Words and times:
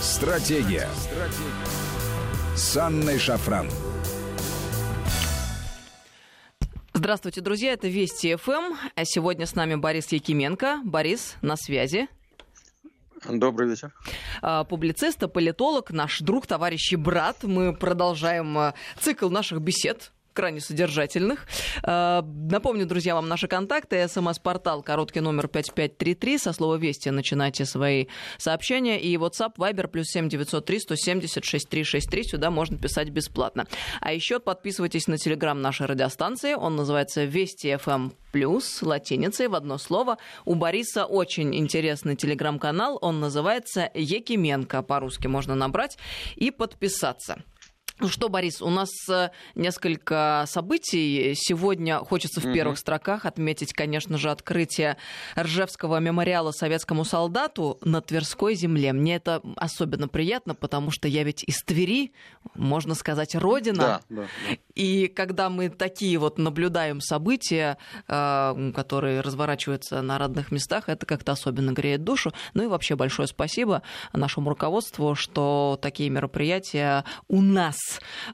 Стратегия. 0.00 0.88
Стратегия. 0.96 2.56
С 2.56 2.74
Анной 2.78 3.18
Шафран. 3.18 3.68
Здравствуйте, 6.94 7.42
друзья, 7.42 7.74
это 7.74 7.86
Вести 7.86 8.34
ФМ. 8.36 8.76
А 8.94 9.04
сегодня 9.04 9.44
с 9.44 9.54
нами 9.54 9.74
Борис 9.74 10.10
Якименко. 10.10 10.80
Борис, 10.84 11.36
на 11.42 11.56
связи. 11.56 12.08
Добрый 13.28 13.68
вечер. 13.68 13.92
А, 14.40 14.64
публицист, 14.64 15.20
политолог, 15.30 15.90
наш 15.90 16.20
друг, 16.20 16.46
товарищ 16.46 16.94
и 16.94 16.96
брат. 16.96 17.42
Мы 17.42 17.76
продолжаем 17.76 18.56
а, 18.56 18.74
цикл 18.98 19.28
наших 19.28 19.60
бесед 19.60 20.12
крайне 20.40 20.60
содержательных. 20.60 21.46
Э, 21.82 22.22
напомню, 22.22 22.86
друзья, 22.86 23.14
вам 23.14 23.28
наши 23.28 23.46
контакты. 23.46 24.08
СМС-портал, 24.08 24.82
короткий 24.82 25.20
номер 25.20 25.48
5533. 25.48 26.38
Со 26.38 26.54
слова 26.54 26.76
«Вести» 26.76 27.10
начинайте 27.10 27.66
свои 27.66 28.06
сообщения. 28.38 28.98
И 28.98 29.14
WhatsApp, 29.18 29.56
Viber, 29.58 29.86
плюс 29.88 30.06
7903 30.06 30.80
170 30.80 31.44
6363. 31.44 32.24
Сюда 32.24 32.50
можно 32.50 32.78
писать 32.78 33.10
бесплатно. 33.10 33.66
А 34.00 34.14
еще 34.14 34.40
подписывайтесь 34.40 35.08
на 35.08 35.18
телеграм 35.18 35.60
нашей 35.60 35.86
радиостанции. 35.86 36.54
Он 36.54 36.74
называется 36.74 37.24
«Вести 37.24 37.68
FM 37.68 38.12
плюс 38.32 38.80
латиницей 38.80 39.48
в 39.48 39.54
одно 39.54 39.76
слово. 39.76 40.16
У 40.46 40.54
Бориса 40.54 41.04
очень 41.04 41.54
интересный 41.54 42.16
телеграм-канал. 42.16 42.98
Он 43.02 43.20
называется 43.20 43.90
Якименко. 43.92 44.82
По-русски 44.82 45.26
можно 45.26 45.54
набрать 45.54 45.98
и 46.36 46.50
подписаться. 46.50 47.42
Ну 48.00 48.08
что, 48.08 48.30
Борис, 48.30 48.62
у 48.62 48.70
нас 48.70 48.88
э, 49.10 49.28
несколько 49.54 50.44
событий. 50.46 51.34
Сегодня 51.36 51.98
хочется 51.98 52.40
в 52.40 52.46
mm-hmm. 52.46 52.54
первых 52.54 52.78
строках 52.78 53.26
отметить, 53.26 53.74
конечно 53.74 54.16
же, 54.16 54.30
открытие 54.30 54.96
Ржевского 55.38 56.00
мемориала 56.00 56.50
советскому 56.52 57.04
солдату 57.04 57.76
на 57.82 58.00
Тверской 58.00 58.54
земле. 58.54 58.94
Мне 58.94 59.16
это 59.16 59.42
особенно 59.56 60.08
приятно, 60.08 60.54
потому 60.54 60.90
что 60.90 61.08
я 61.08 61.24
ведь 61.24 61.44
из 61.44 61.62
Твери, 61.62 62.12
можно 62.54 62.94
сказать, 62.94 63.34
родина. 63.34 63.78
Да, 63.78 64.00
да, 64.08 64.22
да. 64.22 64.56
И 64.74 65.06
когда 65.08 65.50
мы 65.50 65.68
такие 65.68 66.16
вот 66.16 66.38
наблюдаем 66.38 67.02
события, 67.02 67.76
э, 68.08 68.72
которые 68.74 69.20
разворачиваются 69.20 70.00
на 70.00 70.16
родных 70.16 70.50
местах, 70.52 70.88
это 70.88 71.04
как-то 71.04 71.32
особенно 71.32 71.72
греет 71.72 72.02
душу. 72.02 72.32
Ну 72.54 72.64
и 72.64 72.66
вообще 72.66 72.96
большое 72.96 73.28
спасибо 73.28 73.82
нашему 74.14 74.48
руководству, 74.48 75.14
что 75.14 75.78
такие 75.82 76.08
мероприятия 76.08 77.04
у 77.28 77.42
нас 77.42 77.89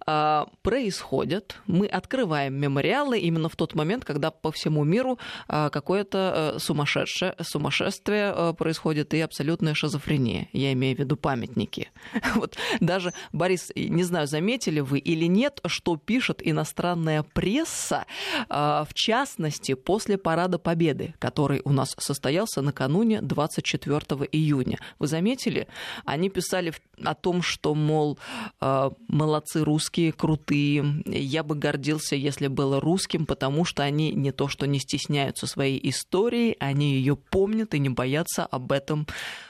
а, 0.07 0.49
происходят. 0.63 1.57
Мы 1.67 1.87
открываем 1.87 2.55
мемориалы 2.55 3.19
именно 3.19 3.49
в 3.49 3.57
тот 3.57 3.75
момент, 3.75 4.05
когда 4.05 4.31
по 4.31 4.51
всему 4.53 4.85
миру 4.85 5.19
а, 5.49 5.71
какое-то 5.71 6.53
э, 6.57 6.59
сумасшедшее, 6.59 7.35
сумасшествие 7.41 8.33
э, 8.35 8.55
происходит 8.57 9.15
и 9.15 9.21
абсолютная 9.21 9.75
шизофрения. 9.75 10.49
Я 10.53 10.73
имею 10.73 10.97
в 10.97 10.99
виду 10.99 11.17
памятники. 11.17 11.91
Вот 12.35 12.57
даже, 12.81 13.13
Борис, 13.33 13.73
не 13.75 14.05
знаю, 14.05 14.27
заметили 14.27 14.81
вы 14.81 14.99
или 14.99 15.25
нет, 15.27 15.61
что 15.67 15.97
пишет 15.97 16.41
иностранная 16.43 17.23
пресса, 17.23 18.05
а, 18.49 18.85
в 18.85 18.95
частности, 18.95 19.75
после 19.75 20.19
Парада 20.19 20.59
Победы, 20.59 21.15
который 21.19 21.63
у 21.65 21.73
нас 21.73 21.95
состоялся 21.99 22.63
накануне 22.63 23.21
24 23.23 24.29
июня. 24.33 24.79
Вы 24.99 25.07
заметили? 25.07 25.69
Они 26.05 26.29
писали 26.29 26.75
о 27.03 27.15
том, 27.15 27.43
что, 27.43 27.75
мол, 27.75 28.19
молодцы 28.61 29.46
молодцы, 29.47 29.65
русские 29.65 30.13
крутые. 30.13 31.03
Я 31.07 31.43
бы 31.43 31.55
гордился, 31.55 32.17
если 32.17 32.49
было 32.49 32.81
русским, 32.81 33.27
потому 33.27 33.65
что 33.65 33.83
они 33.83 34.13
не 34.13 34.33
то 34.33 34.49
что 34.49 34.67
не 34.67 34.79
стесняются 34.79 35.47
своей 35.47 35.81
истории, 35.89 36.57
они 36.61 36.95
ее 36.95 37.17
помнят 37.17 37.75
и 37.75 37.79
не 37.79 37.89
боятся 37.89 38.45
об 38.45 38.73
этом 38.73 39.07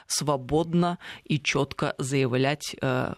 свободно 0.07 0.99
и 1.25 1.39
четко 1.39 1.95
заявлять 1.97 2.75
э, 2.81 3.13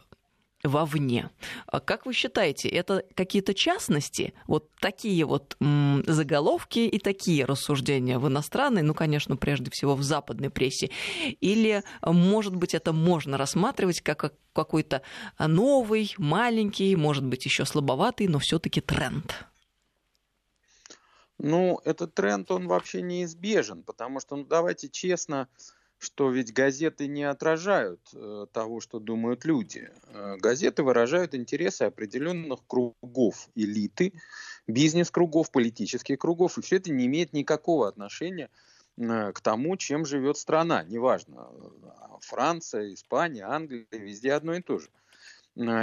вовне. 0.63 1.29
А 1.67 1.79
как 1.79 2.05
вы 2.05 2.13
считаете, 2.13 2.69
это 2.69 3.03
какие-то 3.15 3.53
частности, 3.53 4.33
вот 4.47 4.69
такие 4.79 5.25
вот 5.25 5.55
м, 5.59 6.03
заголовки 6.05 6.79
и 6.79 6.99
такие 6.99 7.45
рассуждения 7.45 8.19
в 8.19 8.27
иностранной, 8.27 8.81
ну, 8.81 8.93
конечно, 8.93 9.37
прежде 9.37 9.71
всего 9.71 9.95
в 9.95 10.03
западной 10.03 10.49
прессе, 10.49 10.89
или, 11.39 11.83
может 12.05 12.55
быть, 12.55 12.73
это 12.73 12.93
можно 12.93 13.37
рассматривать 13.37 14.01
как 14.01 14.33
какой-то 14.53 15.01
новый, 15.39 16.13
маленький, 16.17 16.95
может 16.95 17.25
быть, 17.25 17.45
еще 17.45 17.65
слабоватый, 17.65 18.27
но 18.27 18.39
все-таки 18.39 18.81
тренд? 18.81 19.45
Ну, 21.37 21.79
этот 21.85 22.13
тренд, 22.13 22.51
он 22.51 22.67
вообще 22.67 23.01
неизбежен, 23.01 23.83
потому 23.83 24.19
что, 24.19 24.35
ну, 24.35 24.43
давайте 24.43 24.89
честно, 24.89 25.47
что 25.99 26.31
ведь 26.31 26.53
газеты 26.53 27.07
не 27.07 27.23
отражают 27.23 27.99
э, 28.13 28.45
того, 28.53 28.79
что 28.79 28.99
думают 28.99 29.43
люди. 29.43 29.91
Э, 30.07 30.37
газеты 30.37 30.81
выражают 30.81 31.35
интересы 31.35 31.83
определенных 31.83 32.65
кругов 32.67 33.49
элиты, 33.53 34.13
бизнес-кругов, 34.65 35.51
политических 35.51 36.17
кругов, 36.17 36.57
и 36.57 36.61
все 36.61 36.77
это 36.77 36.91
не 36.91 37.05
имеет 37.05 37.33
никакого 37.33 37.89
отношения 37.89 38.49
э, 38.97 39.33
к 39.33 39.41
тому, 39.41 39.75
чем 39.75 40.05
живет 40.05 40.37
страна. 40.37 40.83
Неважно, 40.83 41.49
Франция, 42.21 42.93
Испания, 42.93 43.43
Англия, 43.43 43.85
везде 43.91 44.31
одно 44.31 44.55
и 44.55 44.61
то 44.61 44.79
же. 44.79 44.89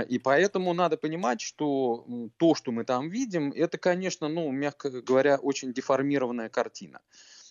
И 0.08 0.18
поэтому 0.18 0.72
надо 0.72 0.96
понимать, 0.96 1.42
что 1.42 2.06
то, 2.38 2.54
что 2.54 2.72
мы 2.72 2.84
там 2.84 3.10
видим, 3.10 3.52
это, 3.52 3.76
конечно, 3.76 4.28
ну, 4.28 4.50
мягко 4.50 4.88
говоря, 5.02 5.36
очень 5.36 5.74
деформированная 5.74 6.48
картина. 6.48 7.02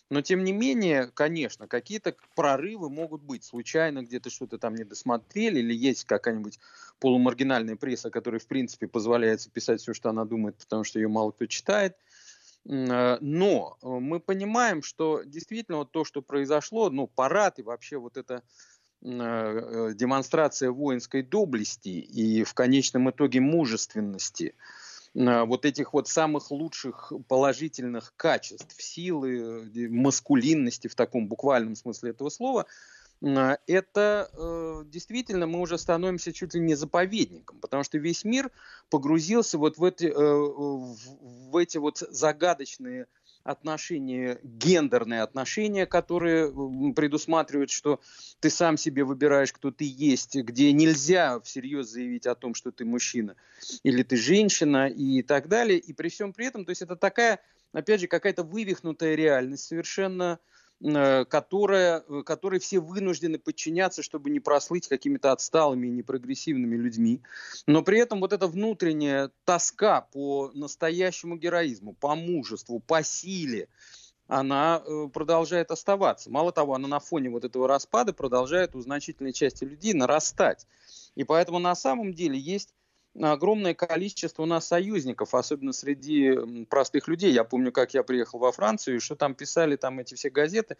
Но 0.09 0.21
тем 0.21 0.43
не 0.43 0.51
менее, 0.51 1.09
конечно, 1.13 1.67
какие-то 1.67 2.15
прорывы 2.35 2.89
могут 2.89 3.23
быть. 3.23 3.43
Случайно 3.43 4.03
где-то 4.03 4.29
что-то 4.29 4.59
там 4.59 4.75
не 4.75 4.83
досмотрели, 4.83 5.59
или 5.59 5.73
есть 5.73 6.05
какая-нибудь 6.05 6.59
полумаргинальная 6.99 7.75
пресса, 7.75 8.11
которая, 8.11 8.39
в 8.39 8.45
принципе, 8.45 8.87
позволяет 8.87 9.49
писать 9.51 9.81
все, 9.81 9.93
что 9.93 10.09
она 10.09 10.25
думает, 10.25 10.57
потому 10.57 10.83
что 10.83 10.99
ее 10.99 11.07
мало 11.07 11.31
кто 11.31 11.47
читает. 11.47 11.97
Э, 12.69 13.17
но 13.19 13.77
э, 13.81 13.87
мы 13.87 14.19
понимаем, 14.19 14.83
что 14.83 15.23
действительно 15.23 15.79
вот 15.79 15.91
то, 15.91 16.05
что 16.05 16.21
произошло, 16.21 16.91
ну, 16.91 17.07
парад 17.07 17.57
и 17.57 17.63
вообще 17.63 17.97
вот 17.97 18.17
это 18.17 18.43
э, 19.01 19.91
демонстрация 19.95 20.69
воинской 20.69 21.23
доблести 21.23 21.89
и 21.89 22.43
в 22.43 22.53
конечном 22.53 23.09
итоге 23.09 23.39
мужественности– 23.39 24.53
вот 25.15 25.65
этих 25.65 25.93
вот 25.93 26.09
самых 26.09 26.51
лучших 26.51 27.13
положительных 27.29 28.13
качеств, 28.17 28.75
силы, 28.81 29.69
э, 29.73 29.87
маскулинности 29.87 30.89
в 30.89 30.95
таком 30.95 31.27
буквальном 31.27 31.75
смысле 31.75 32.09
этого 32.09 32.29
слова, 32.29 32.65
э, 33.21 33.57
это 33.65 34.83
действительно 34.87 35.47
мы 35.47 35.61
уже 35.61 35.77
становимся 35.77 36.33
чуть 36.33 36.53
ли 36.53 36.59
не 36.59 36.75
заповедником, 36.75 37.59
потому 37.59 37.83
что 37.83 37.97
весь 37.97 38.25
мир 38.25 38.51
погрузился 38.89 39.57
вот 39.57 39.77
в 39.77 39.83
эти, 39.85 40.11
в 40.13 41.55
эти 41.55 41.77
вот 41.77 41.99
загадочные 41.99 43.07
отношения, 43.45 44.39
гендерные 44.43 45.21
отношения, 45.21 45.85
которые 45.85 46.51
предусматривают, 46.93 47.69
что 47.69 48.01
ты 48.39 48.49
сам 48.49 48.75
себе 48.75 49.03
выбираешь, 49.03 49.53
кто 49.53 49.71
ты 49.71 49.85
есть, 49.87 50.35
где 50.35 50.73
нельзя 50.73 51.39
всерьез 51.39 51.87
заявить 51.87 52.25
о 52.25 52.35
том, 52.35 52.55
что 52.55 52.71
ты 52.71 52.83
мужчина 52.83 53.35
или 53.83 54.03
ты 54.03 54.17
женщина 54.17 54.87
и 54.87 55.21
так 55.21 55.47
далее. 55.47 55.77
И 55.77 55.93
при 55.93 56.09
всем 56.09 56.33
при 56.33 56.47
этом, 56.47 56.65
то 56.65 56.71
есть 56.71 56.81
это 56.81 56.95
такая, 56.95 57.39
опять 57.71 58.01
же, 58.01 58.07
какая-то 58.07 58.43
вывихнутая 58.43 59.13
реальность 59.13 59.65
совершенно, 59.65 60.39
Э, 60.39 60.54
которая, 60.81 62.03
э, 62.07 62.23
которой 62.23 62.59
все 62.59 62.79
вынуждены 62.79 63.39
подчиняться, 63.39 64.03
чтобы 64.03 64.29
не 64.29 64.39
прослыть 64.39 64.87
какими-то 64.87 65.31
отсталыми 65.31 65.87
и 65.87 65.91
непрогрессивными 65.91 66.75
людьми. 66.75 67.21
Но 67.65 67.81
при 67.81 67.99
этом 67.99 68.19
вот 68.19 68.33
эта 68.33 68.47
внутренняя 68.47 69.31
тоска 69.45 70.01
по 70.01 70.51
настоящему 70.53 71.37
героизму, 71.37 71.93
по 71.93 72.15
мужеству, 72.15 72.79
по 72.79 73.03
силе, 73.03 73.69
она 74.27 74.81
э, 74.85 75.07
продолжает 75.13 75.71
оставаться. 75.71 76.29
Мало 76.29 76.51
того, 76.51 76.73
она 76.75 76.87
на 76.87 76.99
фоне 76.99 77.29
вот 77.29 77.45
этого 77.45 77.67
распада 77.67 78.11
продолжает 78.11 78.75
у 78.75 78.81
значительной 78.81 79.33
части 79.33 79.63
людей 79.63 79.93
нарастать. 79.93 80.67
И 81.15 81.23
поэтому 81.23 81.59
на 81.59 81.75
самом 81.75 82.13
деле 82.13 82.37
есть 82.37 82.73
огромное 83.21 83.73
количество 83.73 84.43
у 84.43 84.45
нас 84.45 84.67
союзников, 84.67 85.33
особенно 85.33 85.73
среди 85.73 86.65
простых 86.65 87.07
людей. 87.07 87.31
Я 87.31 87.43
помню, 87.43 87.71
как 87.71 87.93
я 87.93 88.03
приехал 88.03 88.39
во 88.39 88.51
Францию, 88.51 88.97
и 88.97 88.99
что 88.99 89.15
там 89.15 89.35
писали 89.35 89.75
там 89.75 89.99
эти 89.99 90.15
все 90.15 90.29
газеты. 90.29 90.77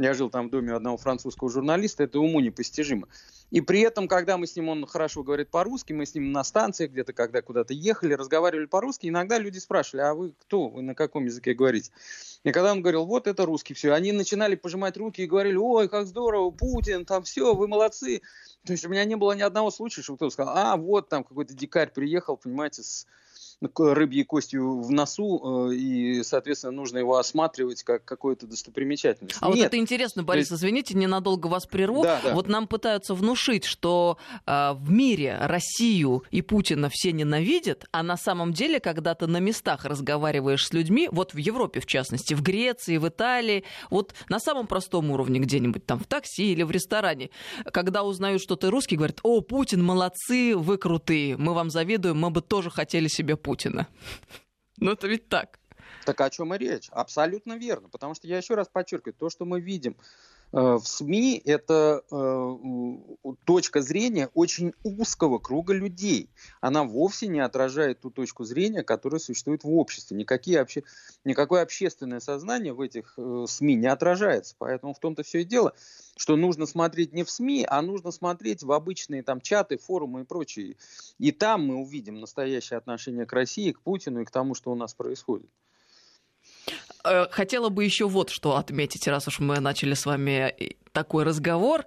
Я 0.00 0.14
жил 0.14 0.30
там 0.30 0.48
в 0.48 0.50
доме 0.50 0.72
одного 0.72 0.96
французского 0.96 1.50
журналиста, 1.50 2.04
это 2.04 2.20
уму 2.20 2.40
непостижимо. 2.40 3.06
И 3.50 3.60
при 3.60 3.80
этом, 3.80 4.08
когда 4.08 4.38
мы 4.38 4.46
с 4.46 4.56
ним, 4.56 4.70
он 4.70 4.86
хорошо 4.86 5.22
говорит 5.22 5.50
по-русски, 5.50 5.92
мы 5.92 6.06
с 6.06 6.14
ним 6.14 6.32
на 6.32 6.42
станции 6.42 6.86
где-то, 6.86 7.12
когда 7.12 7.42
куда-то 7.42 7.74
ехали, 7.74 8.14
разговаривали 8.14 8.64
по-русски, 8.64 9.08
иногда 9.08 9.38
люди 9.38 9.58
спрашивали, 9.58 10.02
а 10.02 10.14
вы 10.14 10.32
кто, 10.40 10.68
вы 10.70 10.80
на 10.80 10.94
каком 10.94 11.26
языке 11.26 11.52
говорите? 11.52 11.90
И 12.44 12.50
когда 12.50 12.72
он 12.72 12.80
говорил, 12.80 13.04
вот 13.04 13.26
это 13.26 13.44
русский, 13.44 13.74
все, 13.74 13.92
они 13.92 14.12
начинали 14.12 14.54
пожимать 14.54 14.96
руки 14.96 15.20
и 15.20 15.26
говорили, 15.26 15.56
ой, 15.56 15.86
как 15.90 16.06
здорово, 16.06 16.50
Путин, 16.50 17.04
там 17.04 17.22
все, 17.24 17.54
вы 17.54 17.68
молодцы. 17.68 18.22
То 18.64 18.72
есть 18.72 18.86
у 18.86 18.88
меня 18.88 19.04
не 19.04 19.16
было 19.16 19.32
ни 19.32 19.42
одного 19.42 19.70
случая, 19.70 20.00
чтобы 20.00 20.16
кто-то 20.16 20.32
сказал, 20.32 20.56
а 20.56 20.76
вот 20.78 21.10
там 21.10 21.24
какой-то 21.24 21.52
дикарь 21.52 21.92
приехал, 21.92 22.38
понимаете, 22.38 22.84
с 22.84 23.06
рыбьей 23.60 24.24
костью 24.24 24.80
в 24.80 24.90
носу, 24.90 25.70
э, 25.70 25.74
и, 25.74 26.22
соответственно, 26.22 26.72
нужно 26.72 26.98
его 26.98 27.16
осматривать 27.18 27.82
как 27.82 28.04
какую-то 28.04 28.46
достопримечательность. 28.46 29.36
А 29.40 29.48
Нет. 29.48 29.56
вот 29.56 29.64
это 29.66 29.76
интересно, 29.76 30.22
Борис, 30.22 30.50
извините, 30.50 30.94
ненадолго 30.94 31.46
вас 31.46 31.66
прерву. 31.66 32.02
Да, 32.02 32.20
да. 32.22 32.34
Вот 32.34 32.48
нам 32.48 32.66
пытаются 32.66 33.14
внушить, 33.14 33.64
что 33.64 34.16
э, 34.46 34.72
в 34.72 34.90
мире 34.90 35.36
Россию 35.40 36.24
и 36.30 36.42
Путина 36.42 36.88
все 36.90 37.12
ненавидят, 37.12 37.84
а 37.92 38.02
на 38.02 38.16
самом 38.16 38.52
деле, 38.52 38.80
когда 38.80 39.14
ты 39.14 39.26
на 39.26 39.38
местах 39.38 39.84
разговариваешь 39.84 40.66
с 40.66 40.72
людьми, 40.72 41.08
вот 41.12 41.34
в 41.34 41.38
Европе 41.38 41.80
в 41.80 41.86
частности, 41.86 42.34
в 42.34 42.42
Греции, 42.42 42.96
в 42.96 43.08
Италии, 43.08 43.64
вот 43.90 44.14
на 44.28 44.40
самом 44.40 44.66
простом 44.66 45.10
уровне 45.10 45.38
где-нибудь 45.38 45.84
там 45.84 45.98
в 45.98 46.06
такси 46.06 46.52
или 46.52 46.62
в 46.62 46.70
ресторане, 46.70 47.30
когда 47.72 48.04
узнают, 48.04 48.40
что 48.40 48.56
ты 48.56 48.70
русский, 48.70 48.96
говорят, 48.96 49.20
о, 49.22 49.42
Путин, 49.42 49.82
молодцы, 49.82 50.56
вы 50.56 50.78
крутые, 50.78 51.36
мы 51.36 51.52
вам 51.52 51.70
завидуем, 51.70 52.18
мы 52.18 52.30
бы 52.30 52.40
тоже 52.40 52.70
хотели 52.70 53.08
себе 53.08 53.36
Путина. 53.36 53.49
Ну 54.82 54.92
это 54.92 55.08
ведь 55.08 55.28
так. 55.28 55.58
Так 56.06 56.20
о 56.22 56.30
чем 56.30 56.54
и 56.54 56.58
речь? 56.58 56.88
Абсолютно 56.90 57.58
верно. 57.58 57.90
Потому 57.90 58.14
что 58.14 58.26
я 58.26 58.38
еще 58.38 58.54
раз 58.54 58.68
подчеркиваю, 58.68 59.14
то, 59.14 59.28
что 59.28 59.44
мы 59.44 59.60
видим 59.60 59.96
в 60.52 60.82
СМИ 60.84 61.40
это 61.44 62.02
э, 62.10 62.56
точка 63.44 63.82
зрения 63.82 64.28
очень 64.34 64.72
узкого 64.82 65.38
круга 65.38 65.72
людей. 65.74 66.28
Она 66.60 66.82
вовсе 66.82 67.28
не 67.28 67.38
отражает 67.38 68.00
ту 68.00 68.10
точку 68.10 68.44
зрения, 68.44 68.82
которая 68.82 69.20
существует 69.20 69.62
в 69.62 69.72
обществе. 69.72 70.16
Никакие 70.16 70.60
обще... 70.60 70.82
Никакое 71.24 71.62
общественное 71.62 72.20
сознание 72.20 72.72
в 72.72 72.80
этих 72.80 73.14
э, 73.16 73.44
СМИ 73.48 73.76
не 73.76 73.86
отражается. 73.86 74.56
Поэтому 74.58 74.92
в 74.92 74.98
том-то 74.98 75.22
все 75.22 75.42
и 75.42 75.44
дело, 75.44 75.72
что 76.16 76.34
нужно 76.36 76.66
смотреть 76.66 77.12
не 77.12 77.22
в 77.22 77.30
СМИ, 77.30 77.64
а 77.68 77.80
нужно 77.80 78.10
смотреть 78.10 78.64
в 78.64 78.72
обычные 78.72 79.22
там 79.22 79.40
чаты, 79.40 79.78
форумы 79.78 80.22
и 80.22 80.24
прочее. 80.24 80.76
И 81.18 81.30
там 81.30 81.66
мы 81.66 81.76
увидим 81.76 82.18
настоящее 82.18 82.78
отношение 82.78 83.24
к 83.24 83.32
России, 83.32 83.70
к 83.70 83.80
Путину 83.80 84.22
и 84.22 84.24
к 84.24 84.30
тому, 84.30 84.54
что 84.54 84.72
у 84.72 84.74
нас 84.74 84.94
происходит. 84.94 85.50
Э, 87.04 87.26
хотела 87.30 87.68
бы 87.68 87.84
еще 87.84 88.08
вот 88.08 88.30
что 88.30 88.56
отметить, 88.56 89.06
раз 89.08 89.28
уж 89.28 89.40
мы 89.40 89.60
начали 89.60 89.94
с 89.94 90.06
вами 90.06 90.54
такой 90.92 91.24
разговор. 91.24 91.84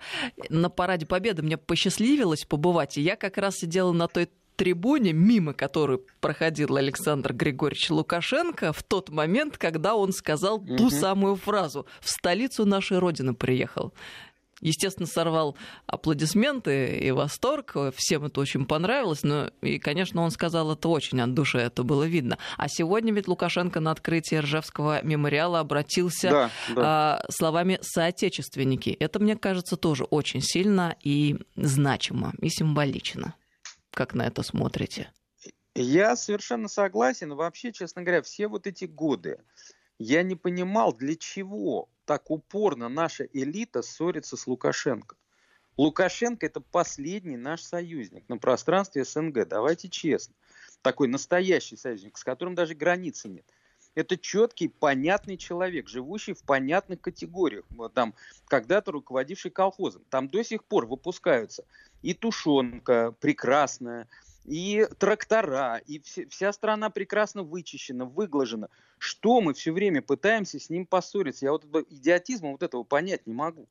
На 0.50 0.70
параде 0.70 1.06
Победы 1.06 1.42
мне 1.42 1.58
посчастливилось 1.58 2.46
побывать, 2.46 2.98
и 2.98 3.02
я 3.02 3.16
как 3.16 3.38
раз 3.38 3.58
сидела 3.58 3.92
на 3.92 4.08
той 4.08 4.30
трибуне, 4.56 5.14
мимо 5.14 5.54
которой 5.54 6.00
проходил 6.20 6.76
Александр 6.76 7.34
Григорьевич 7.34 7.90
Лукашенко 7.90 8.72
в 8.72 8.84
тот 8.84 9.10
момент, 9.10 9.58
когда 9.58 9.96
он 9.96 10.14
сказал 10.14 10.58
угу. 10.58 10.78
ту 10.78 10.90
самую 10.90 11.36
фразу 11.36 11.88
«в 12.02 12.10
столицу 12.10 12.66
нашей 12.66 13.00
Родины 13.00 13.34
приехал» 13.34 13.94
естественно, 14.64 15.08
сорвал 15.08 15.56
аплодисменты 15.86 16.98
и 16.98 17.12
восторг. 17.12 17.76
Всем 17.96 18.26
это 18.26 18.42
очень 18.42 18.66
понравилось. 18.66 19.24
Но, 19.24 19.52
и, 19.62 19.78
конечно, 19.78 20.22
он 20.22 20.32
сказал 20.32 20.72
это 20.72 20.88
очень 20.90 21.22
от 21.22 21.34
души, 21.34 21.60
это 21.60 21.84
было 21.84 22.04
видно. 22.04 22.38
А 22.58 22.68
сегодня 22.68 23.14
ведь 23.14 23.28
Лукашенко 23.28 23.80
на 23.80 23.92
открытии 23.92 24.36
Ржевского 24.36 25.04
мемориала 25.04 25.60
обратился 25.60 26.30
да, 26.30 26.52
да. 26.76 26.82
А, 26.84 27.26
словами 27.30 27.78
«соотечественники». 27.82 28.90
Это, 29.00 29.20
мне 29.20 29.36
кажется, 29.36 29.78
тоже 29.78 30.06
очень 30.06 30.42
сильно 30.42 30.96
и 31.04 31.38
значимо, 31.56 32.34
и 32.40 32.50
символично. 32.50 33.36
Как 33.92 34.14
на 34.14 34.24
это 34.26 34.42
смотрите? 34.42 35.12
Я 35.76 36.16
совершенно 36.16 36.68
согласен. 36.68 37.34
Вообще, 37.34 37.72
честно 37.72 38.04
говоря, 38.04 38.22
все 38.22 38.48
вот 38.48 38.68
эти 38.68 38.86
годы 38.86 39.40
я 40.00 40.24
не 40.24 40.36
понимал, 40.36 40.94
для 40.94 41.16
чего 41.16 41.90
так 42.06 42.30
упорно 42.32 42.90
наша 42.90 43.26
элита 43.34 43.82
ссорится 43.82 44.38
с 44.38 44.48
Лукашенко. 44.48 45.16
Лукашенко 45.78 46.46
это 46.46 46.62
последний 46.62 47.38
наш 47.38 47.62
союзник 47.62 48.28
на 48.30 48.38
пространстве 48.38 49.06
СНГ. 49.06 49.48
Давайте 49.48 49.90
честно. 49.90 50.36
Такой 50.82 51.08
настоящий 51.08 51.78
союзник, 51.78 52.18
с 52.18 52.24
которым 52.24 52.56
даже 52.56 52.76
границы 52.76 53.30
нет. 53.30 53.46
Это 53.96 54.18
четкий, 54.18 54.68
понятный 54.68 55.38
человек, 55.38 55.88
живущий 55.88 56.34
в 56.34 56.44
понятных 56.44 57.00
категориях. 57.00 57.66
Там, 57.94 58.16
когда-то 58.48 58.92
руководивший 58.92 59.52
колхозом. 59.52 60.04
Там 60.10 60.28
до 60.28 60.44
сих 60.44 60.64
пор 60.64 60.88
выпускаются 60.88 61.64
и 62.02 62.14
тушенка 62.14 63.16
прекрасная, 63.20 64.08
и 64.46 64.88
трактора, 64.98 65.82
и 65.86 66.00
все, 66.00 66.28
вся 66.28 66.52
страна 66.54 66.90
прекрасно 66.90 67.44
вычищена, 67.44 68.06
выглажена. 68.06 68.70
Что 68.98 69.42
мы 69.42 69.54
все 69.54 69.72
время 69.72 70.02
пытаемся 70.02 70.60
с 70.60 70.70
ним 70.70 70.86
поссориться? 70.86 71.46
Я 71.46 71.52
вот 71.52 71.66
идиотизма 71.90 72.52
вот 72.52 72.64
этого 72.64 72.84
понять 72.84 73.26
не 73.26 73.34
могу. 73.34 73.68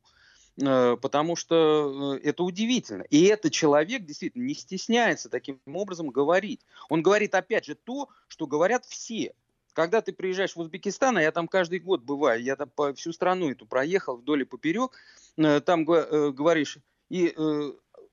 Э, 0.60 0.96
потому 1.00 1.36
что 1.36 2.18
э, 2.22 2.28
это 2.28 2.42
удивительно. 2.42 3.02
И 3.10 3.24
этот 3.24 3.52
человек 3.52 4.04
действительно 4.04 4.44
не 4.44 4.54
стесняется 4.54 5.28
таким 5.28 5.60
образом 5.66 6.08
говорить. 6.08 6.60
Он 6.88 7.02
говорит, 7.02 7.34
опять 7.34 7.64
же, 7.64 7.74
то, 7.74 8.08
что 8.28 8.46
говорят 8.46 8.84
все. 8.84 9.34
Когда 9.72 10.02
ты 10.02 10.12
приезжаешь 10.12 10.54
в 10.54 10.60
Узбекистан, 10.60 11.16
а 11.16 11.22
я 11.22 11.32
там 11.32 11.48
каждый 11.48 11.78
год 11.78 12.02
бываю, 12.02 12.42
я 12.42 12.56
там 12.56 12.68
по 12.68 12.92
всю 12.92 13.12
страну 13.12 13.50
эту 13.50 13.64
проехал 13.64 14.18
вдоль 14.18 14.42
и 14.42 14.44
поперек, 14.44 14.92
э, 15.38 15.60
там 15.60 15.84
говоришь, 15.84 16.78
и 17.08 17.34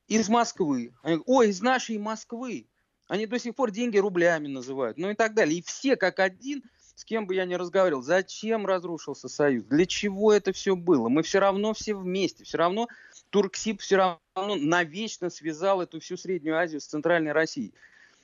из 0.09 0.27
Москвы. 0.27 0.93
Они 1.01 1.15
говорят, 1.15 1.23
ой, 1.27 1.49
из 1.49 1.61
нашей 1.61 1.97
Москвы. 1.97 2.67
Они 3.07 3.25
до 3.25 3.39
сих 3.39 3.55
пор 3.55 3.71
деньги 3.71 3.97
рублями 3.97 4.47
называют. 4.47 4.97
Ну 4.97 5.09
и 5.09 5.15
так 5.15 5.33
далее. 5.33 5.59
И 5.59 5.61
все 5.61 5.95
как 5.95 6.19
один, 6.19 6.63
с 6.95 7.05
кем 7.05 7.25
бы 7.25 7.35
я 7.35 7.45
ни 7.45 7.53
разговаривал, 7.53 8.01
зачем 8.01 8.65
разрушился 8.65 9.29
Союз, 9.29 9.63
для 9.65 9.85
чего 9.85 10.33
это 10.33 10.51
все 10.51 10.75
было. 10.75 11.09
Мы 11.09 11.23
все 11.23 11.39
равно 11.39 11.73
все 11.73 11.95
вместе, 11.95 12.43
все 12.43 12.57
равно 12.57 12.87
Турксиб 13.29 13.79
все 13.79 13.95
равно 13.95 14.55
навечно 14.55 15.29
связал 15.29 15.81
эту 15.81 15.99
всю 15.99 16.17
Среднюю 16.17 16.57
Азию 16.57 16.81
с 16.81 16.85
Центральной 16.85 17.31
Россией 17.31 17.73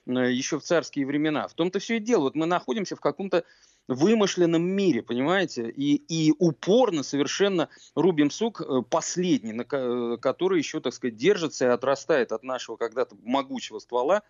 э, 0.07 0.31
еще 0.31 0.59
в 0.59 0.63
царские 0.63 1.05
времена. 1.05 1.47
В 1.47 1.53
том-то 1.53 1.79
все 1.79 1.97
и 1.97 1.99
дело. 1.99 2.21
Вот 2.21 2.35
мы 2.35 2.45
находимся 2.45 2.95
в 2.95 2.99
каком-то 2.99 3.43
вымышленном 3.87 4.63
мире, 4.63 5.03
понимаете? 5.03 5.69
И, 5.69 5.95
и 5.95 6.33
упорно 6.39 7.03
совершенно 7.03 7.69
рубим 7.93 8.31
сук 8.31 8.61
э, 8.61 8.81
последний, 8.89 9.53
на, 9.53 9.65
э, 9.69 10.17
который 10.17 10.59
еще, 10.59 10.79
так 10.79 10.93
сказать, 10.93 11.15
держится 11.15 11.65
и 11.65 11.69
отрастает 11.69 12.31
от 12.31 12.43
нашего 12.43 12.77
когда-то 12.77 13.15
могучего 13.23 13.79
ствола. 13.79 14.23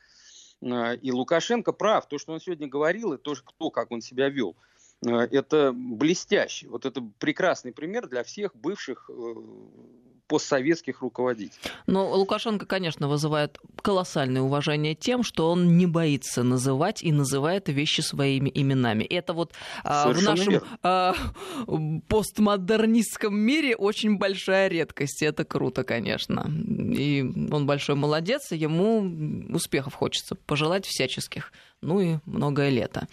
Э, 0.61 0.95
и 0.97 1.11
Лукашенко 1.11 1.71
прав. 1.71 2.07
То, 2.07 2.17
что 2.17 2.33
он 2.33 2.39
сегодня 2.39 2.67
говорил, 2.67 3.13
и 3.13 3.17
то, 3.17 3.33
кто, 3.35 3.69
как 3.69 3.91
он 3.91 4.01
себя 4.01 4.29
вел, 4.29 4.55
это 5.03 5.71
блестящий. 5.73 6.67
Вот 6.67 6.85
это 6.85 7.01
прекрасный 7.19 7.71
пример 7.71 8.07
для 8.07 8.23
всех 8.23 8.55
бывших 8.55 9.09
постсоветских 10.27 11.01
руководителей. 11.01 11.71
Но 11.87 12.09
Лукашенко, 12.11 12.65
конечно, 12.65 13.07
вызывает 13.07 13.59
колоссальное 13.81 14.41
уважение 14.41 14.95
тем, 14.95 15.23
что 15.23 15.51
он 15.51 15.77
не 15.77 15.85
боится 15.85 16.43
называть 16.43 17.03
и 17.03 17.11
называет 17.11 17.69
вещи 17.69 18.01
своими 18.01 18.51
именами. 18.53 19.03
Это 19.03 19.33
вот 19.33 19.53
а, 19.83 20.11
в 20.11 20.21
нашем 20.23 20.61
а, 20.81 21.15
постмодернистском 22.07 23.35
мире 23.35 23.75
очень 23.75 24.17
большая 24.17 24.67
редкость. 24.67 25.21
И 25.21 25.25
это 25.25 25.45
круто, 25.45 25.83
конечно. 25.83 26.49
И 26.97 27.21
он 27.51 27.65
большой 27.67 27.95
молодец, 27.95 28.51
и 28.51 28.57
ему 28.57 29.53
успехов 29.53 29.93
хочется 29.93 30.35
пожелать 30.35 30.85
всяческих 30.85 31.51
ну 31.85 31.99
и 31.99 32.17
многое 32.25 32.69
лето. 32.69 33.07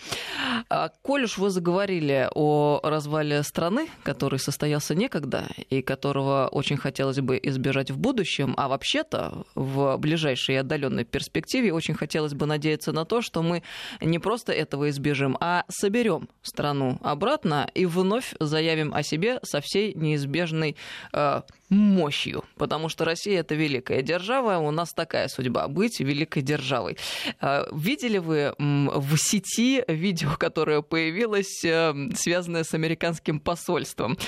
А, 0.69 0.91
коль 1.03 1.25
уж 1.25 1.39
вы 1.39 1.51
заговорили 1.51 2.29
о 2.35 2.81
развале 2.83 3.43
страны, 3.43 3.89
который 4.03 4.39
состоялся 4.39 4.95
некогда 4.95 5.47
и 5.71 5.83
которого 5.83 6.49
очень 6.51 6.77
хотелось 6.77 7.21
бы 7.21 7.39
избежать 7.43 7.91
в 7.91 7.99
будущем, 7.99 8.55
а 8.57 8.69
вообще-то 8.69 9.45
в 9.55 9.97
ближайшей 9.99 10.55
и 10.57 10.59
отдаленной 10.59 11.05
перспективе 11.05 11.73
очень 11.73 11.95
хотелось 11.95 12.35
бы 12.35 12.47
надеяться 12.47 12.93
на 12.93 13.05
то, 13.05 13.21
что 13.21 13.43
мы 13.43 13.63
не 14.01 14.19
просто 14.19 14.53
этого 14.53 14.89
избежим, 14.91 15.37
а 15.41 15.65
соберем 15.69 16.29
страну 16.43 16.99
обратно 17.03 17.69
и 17.75 17.87
вновь 17.87 18.35
заявим 18.41 18.95
о 18.95 19.03
себе 19.03 19.39
со 19.43 19.61
всей 19.61 19.95
неизбежной 19.95 20.77
э, 21.13 21.43
мощью, 21.73 22.45
потому 22.57 22.89
что 22.89 23.05
Россия 23.05 23.41
это 23.41 23.55
великая 23.55 24.03
держава, 24.03 24.59
у 24.59 24.71
нас 24.71 24.93
такая 24.93 25.29
судьба 25.29 25.69
быть 25.69 26.01
великой 26.01 26.43
державой. 26.43 26.99
Э, 27.41 27.65
видели 27.73 28.19
вы 28.19 28.55
в 28.59 29.17
сети 29.17 29.83
видео, 29.89 30.37
которое 30.39 30.83
появилось, 30.83 31.65
э, 31.65 31.95
связанное 32.15 32.65
с 32.65 32.75
американским 32.75 33.41
посольством. 33.41 34.19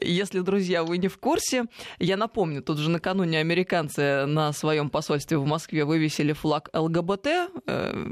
Если, 0.00 0.40
друзья, 0.40 0.82
вы 0.82 0.98
не 0.98 1.08
в 1.08 1.18
курсе, 1.18 1.66
я 2.00 2.16
напомню, 2.16 2.62
тут 2.62 2.78
же 2.78 2.90
накануне 2.90 3.38
американцы 3.38 4.26
на 4.26 4.52
своем 4.52 4.90
посольстве 4.90 5.38
в 5.38 5.46
Москве 5.46 5.84
вывесили 5.84 6.32
флаг 6.32 6.68
ЛГБТ, 6.72 7.26
э, 7.66 8.06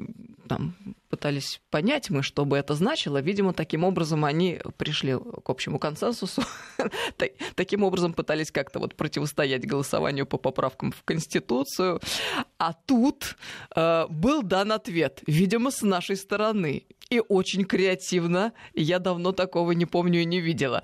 там 0.49 0.75
пытались 1.09 1.61
понять 1.71 2.11
мы, 2.11 2.23
что 2.23 2.45
бы 2.45 2.57
это 2.57 2.75
значило. 2.75 3.21
Видимо, 3.21 3.53
таким 3.53 3.85
образом 3.85 4.25
они 4.25 4.61
пришли 4.77 5.15
к 5.17 5.49
общему 5.49 5.79
консенсусу. 5.79 6.43
Таким 7.55 7.83
образом 7.83 8.13
пытались 8.13 8.51
как-то 8.51 8.79
вот 8.79 8.95
противостоять 8.95 9.67
голосованию 9.67 10.27
по 10.27 10.39
поправкам 10.39 10.93
в 10.93 11.03
Конституцию. 11.05 12.01
А 12.59 12.73
тут 12.73 13.37
э, 13.75 14.07
был 14.09 14.43
дан 14.43 14.73
ответ, 14.73 15.23
видимо, 15.27 15.71
с 15.71 15.83
нашей 15.83 16.17
стороны. 16.17 16.85
И 17.09 17.21
очень 17.21 17.65
креативно. 17.65 18.53
Я 18.75 18.99
давно 18.99 19.31
такого 19.31 19.73
не 19.73 19.87
помню 19.87 20.23
и 20.23 20.25
не 20.25 20.41
видела. 20.41 20.83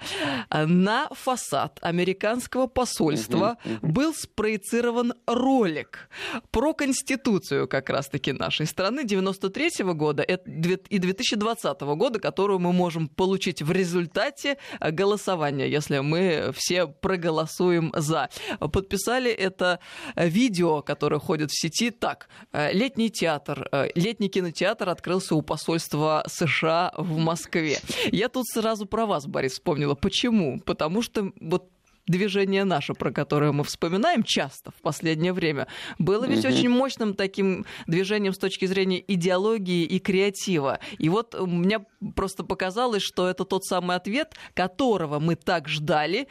На 0.50 1.08
фасад 1.10 1.78
американского 1.82 2.68
посольства 2.68 3.58
был 3.82 4.14
спроецирован 4.14 5.14
ролик 5.26 6.08
про 6.52 6.74
Конституцию 6.74 7.66
как 7.66 7.90
раз-таки 7.90 8.32
нашей 8.32 8.66
страны 8.66 9.04
93 9.04 9.82
-го 9.82 9.94
года 9.94 10.11
года 10.12 10.22
и 10.22 10.98
2020 10.98 11.80
года, 11.80 12.20
которую 12.20 12.58
мы 12.58 12.72
можем 12.72 13.08
получить 13.08 13.62
в 13.62 13.72
результате 13.72 14.58
голосования, 14.80 15.68
если 15.68 15.98
мы 16.00 16.52
все 16.54 16.86
проголосуем 16.86 17.92
за. 17.96 18.28
Подписали 18.60 19.30
это 19.30 19.80
видео, 20.16 20.82
которое 20.82 21.18
ходит 21.18 21.50
в 21.50 21.60
сети 21.60 21.90
так. 21.90 22.28
Летний 22.52 23.10
театр, 23.10 23.68
летний 23.94 24.28
кинотеатр 24.28 24.88
открылся 24.88 25.34
у 25.34 25.42
посольства 25.42 26.24
США 26.26 26.92
в 26.96 27.16
Москве. 27.18 27.78
Я 28.10 28.28
тут 28.28 28.46
сразу 28.46 28.86
про 28.86 29.06
вас, 29.06 29.26
Борис, 29.26 29.52
вспомнила. 29.52 29.94
Почему? 29.94 30.60
Потому 30.60 31.02
что 31.02 31.32
вот 31.40 31.68
движение 32.06 32.64
наше, 32.64 32.94
про 32.94 33.12
которое 33.12 33.52
мы 33.52 33.64
вспоминаем 33.64 34.22
часто 34.22 34.70
в 34.70 34.80
последнее 34.82 35.32
время, 35.32 35.68
было 35.98 36.24
ведь 36.24 36.44
угу. 36.44 36.54
очень 36.54 36.68
мощным 36.68 37.14
таким 37.14 37.66
движением 37.86 38.32
с 38.32 38.38
точки 38.38 38.66
зрения 38.66 39.02
идеологии 39.06 39.84
и 39.84 39.98
креатива. 39.98 40.80
И 40.98 41.08
вот 41.08 41.38
мне 41.38 41.84
просто 42.14 42.44
показалось, 42.44 43.02
что 43.02 43.28
это 43.28 43.44
тот 43.44 43.64
самый 43.64 43.96
ответ, 43.96 44.34
которого 44.54 45.18
мы 45.18 45.36
так 45.36 45.68
ждали. 45.68 46.28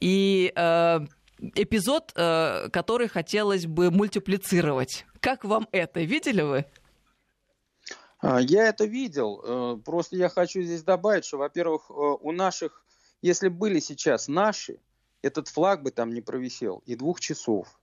И 0.00 0.52
э, 0.54 1.00
эпизод, 1.54 2.12
э, 2.14 2.68
который 2.70 3.08
хотелось 3.08 3.66
бы 3.66 3.90
мультиплицировать. 3.90 5.06
Как 5.20 5.44
вам 5.44 5.68
это? 5.72 6.00
Видели 6.00 6.42
вы? 6.42 6.66
А, 8.18 8.40
я 8.40 8.68
это 8.68 8.84
видел. 8.84 9.42
Э, 9.44 9.76
просто 9.84 10.16
я 10.16 10.28
хочу 10.28 10.62
здесь 10.62 10.82
добавить, 10.82 11.24
что, 11.24 11.38
во-первых, 11.38 11.90
э, 11.90 11.92
у 11.92 12.32
наших, 12.32 12.84
если 13.20 13.48
были 13.48 13.80
сейчас 13.80 14.28
наши, 14.28 14.80
этот 15.24 15.48
флаг 15.48 15.82
бы 15.82 15.90
там 15.90 16.12
не 16.12 16.20
провисел 16.20 16.82
и 16.84 16.96
двух 16.96 17.18
часов. 17.18 17.80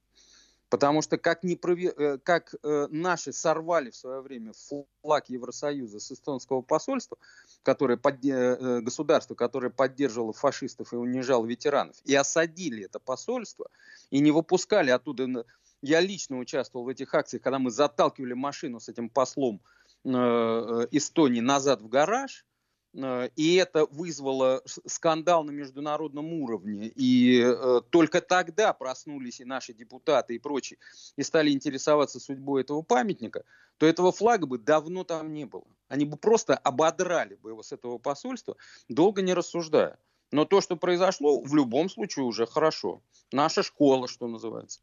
Потому 0.70 1.02
что 1.02 1.18
как, 1.18 1.44
не 1.44 1.56
прови... 1.56 1.92
Э, 1.98 2.18
как 2.18 2.56
э, 2.64 2.88
наши 2.92 3.34
сорвали 3.34 3.90
в 3.90 3.96
свое 3.96 4.22
время 4.22 4.54
флаг 5.02 5.28
Евросоюза 5.28 6.00
с 6.00 6.12
эстонского 6.12 6.62
посольства, 6.62 7.18
которое 7.64 7.98
под... 7.98 8.24
э, 8.24 8.80
государство, 8.82 9.36
которое 9.36 9.70
поддерживало 9.70 10.34
фашистов 10.34 10.94
и 10.94 10.96
унижало 10.96 11.46
ветеранов, 11.46 11.98
и 12.06 12.16
осадили 12.16 12.86
это 12.86 13.00
посольство, 13.00 13.70
и 14.12 14.20
не 14.20 14.32
выпускали 14.32 14.92
оттуда... 14.92 15.46
Я 15.82 16.00
лично 16.00 16.38
участвовал 16.38 16.86
в 16.86 16.90
этих 16.90 17.14
акциях, 17.16 17.42
когда 17.42 17.58
мы 17.58 17.72
заталкивали 17.72 18.34
машину 18.34 18.80
с 18.80 18.88
этим 18.88 19.10
послом 19.10 19.62
э, 20.06 20.10
э 20.12 20.88
Эстонии 20.92 21.42
назад 21.42 21.82
в 21.82 21.90
гараж, 21.90 22.46
Э, 22.51 22.51
и 22.94 23.56
это 23.56 23.86
вызвало 23.86 24.62
скандал 24.66 25.44
на 25.44 25.52
международном 25.52 26.34
уровне. 26.34 26.92
И 26.96 27.42
э, 27.42 27.82
только 27.90 28.22
тогда 28.22 28.74
проснулись 28.74 29.40
и 29.40 29.46
наши 29.46 29.74
депутаты 29.74 30.36
и 30.36 30.40
прочие, 30.40 30.78
и 31.16 31.24
стали 31.24 31.52
интересоваться 31.52 32.20
судьбой 32.20 32.62
этого 32.64 32.82
памятника, 32.82 33.44
то 33.78 33.86
этого 33.86 34.12
флага 34.12 34.46
бы 34.46 34.58
давно 34.58 35.04
там 35.04 35.34
не 35.34 35.46
было. 35.46 35.66
Они 35.88 36.06
бы 36.06 36.18
просто 36.18 36.56
ободрали 36.56 37.36
бы 37.36 37.52
его 37.52 37.64
с 37.64 37.72
этого 37.72 37.98
посольства, 37.98 38.58
долго 38.90 39.22
не 39.22 39.34
рассуждая. 39.34 39.98
Но 40.32 40.46
то, 40.46 40.62
что 40.62 40.76
произошло, 40.76 41.42
в 41.42 41.54
любом 41.56 41.90
случае 41.90 42.26
уже 42.26 42.46
хорошо. 42.46 43.02
Наша 43.34 43.64
школа, 43.64 44.08
что 44.08 44.28
называется. 44.28 44.82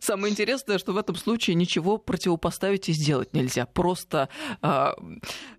Самое 0.00 0.32
интересное, 0.32 0.78
что 0.78 0.92
в 0.92 0.96
этом 0.96 1.14
случае 1.14 1.54
ничего 1.54 1.96
противопоставить 1.96 2.88
и 2.88 2.92
сделать 2.92 3.34
нельзя. 3.34 3.66
Просто 3.66 4.28
э, 4.62 4.66
э, 4.66 4.90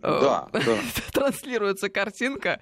да, 0.01 0.49
да. 0.51 0.77
транслируется 1.13 1.89
картинка 1.89 2.59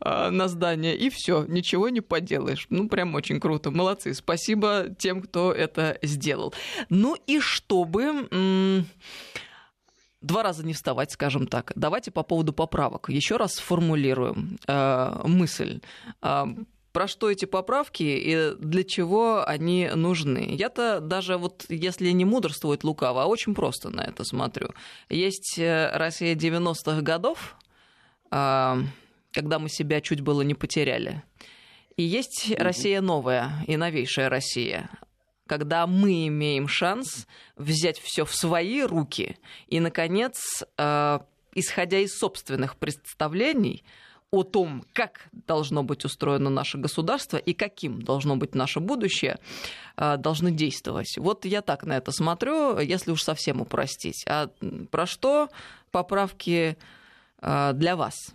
э, 0.00 0.30
на 0.30 0.46
здание, 0.46 0.96
и 0.96 1.10
все, 1.10 1.44
ничего 1.44 1.88
не 1.88 2.00
поделаешь. 2.00 2.66
Ну, 2.70 2.88
прям 2.88 3.14
очень 3.16 3.40
круто. 3.40 3.70
Молодцы. 3.70 4.14
Спасибо 4.14 4.86
тем, 4.96 5.20
кто 5.20 5.52
это 5.52 5.98
сделал. 6.02 6.54
Ну 6.88 7.16
и 7.26 7.40
чтобы... 7.40 8.28
М- 8.30 8.86
два 10.26 10.42
раза 10.42 10.64
не 10.64 10.72
вставать, 10.72 11.12
скажем 11.12 11.46
так. 11.46 11.72
Давайте 11.74 12.10
по 12.10 12.22
поводу 12.22 12.52
поправок. 12.52 13.08
Еще 13.08 13.36
раз 13.36 13.54
сформулируем 13.54 14.58
э, 14.66 15.20
мысль. 15.24 15.80
Э, 16.22 16.44
про 16.92 17.08
что 17.08 17.30
эти 17.30 17.44
поправки 17.44 18.02
и 18.02 18.54
для 18.58 18.82
чего 18.82 19.46
они 19.46 19.90
нужны. 19.94 20.54
Я-то 20.58 21.00
даже 21.00 21.36
вот, 21.36 21.66
если 21.68 22.10
не 22.10 22.24
мудрствовать 22.24 22.84
лукаво, 22.84 23.24
а 23.24 23.26
очень 23.26 23.54
просто 23.54 23.90
на 23.90 24.00
это 24.00 24.24
смотрю. 24.24 24.70
Есть 25.10 25.58
э, 25.58 25.90
Россия 25.92 26.34
90-х 26.34 27.02
годов, 27.02 27.56
э, 28.30 28.76
когда 29.30 29.58
мы 29.58 29.68
себя 29.68 30.00
чуть 30.00 30.22
было 30.22 30.40
не 30.40 30.54
потеряли. 30.54 31.22
И 31.96 32.02
есть 32.02 32.50
Россия 32.58 33.02
новая 33.02 33.62
и 33.66 33.76
новейшая 33.76 34.30
Россия 34.30 34.88
когда 35.46 35.86
мы 35.86 36.26
имеем 36.28 36.68
шанс 36.68 37.26
взять 37.56 37.98
все 37.98 38.24
в 38.24 38.34
свои 38.34 38.82
руки 38.82 39.38
и, 39.68 39.80
наконец, 39.80 40.64
э, 40.76 41.18
исходя 41.54 41.98
из 41.98 42.16
собственных 42.16 42.76
представлений 42.76 43.84
о 44.30 44.42
том, 44.42 44.84
как 44.92 45.28
должно 45.32 45.82
быть 45.82 46.04
устроено 46.04 46.50
наше 46.50 46.78
государство 46.78 47.36
и 47.36 47.54
каким 47.54 48.02
должно 48.02 48.36
быть 48.36 48.54
наше 48.54 48.80
будущее, 48.80 49.38
э, 49.96 50.16
должны 50.16 50.50
действовать. 50.50 51.16
Вот 51.16 51.44
я 51.44 51.62
так 51.62 51.84
на 51.84 51.96
это 51.96 52.12
смотрю, 52.12 52.78
если 52.78 53.12
уж 53.12 53.22
совсем 53.22 53.60
упростить. 53.60 54.24
А 54.28 54.50
про 54.90 55.06
что 55.06 55.48
поправки 55.90 56.76
э, 57.40 57.72
для 57.74 57.96
вас? 57.96 58.34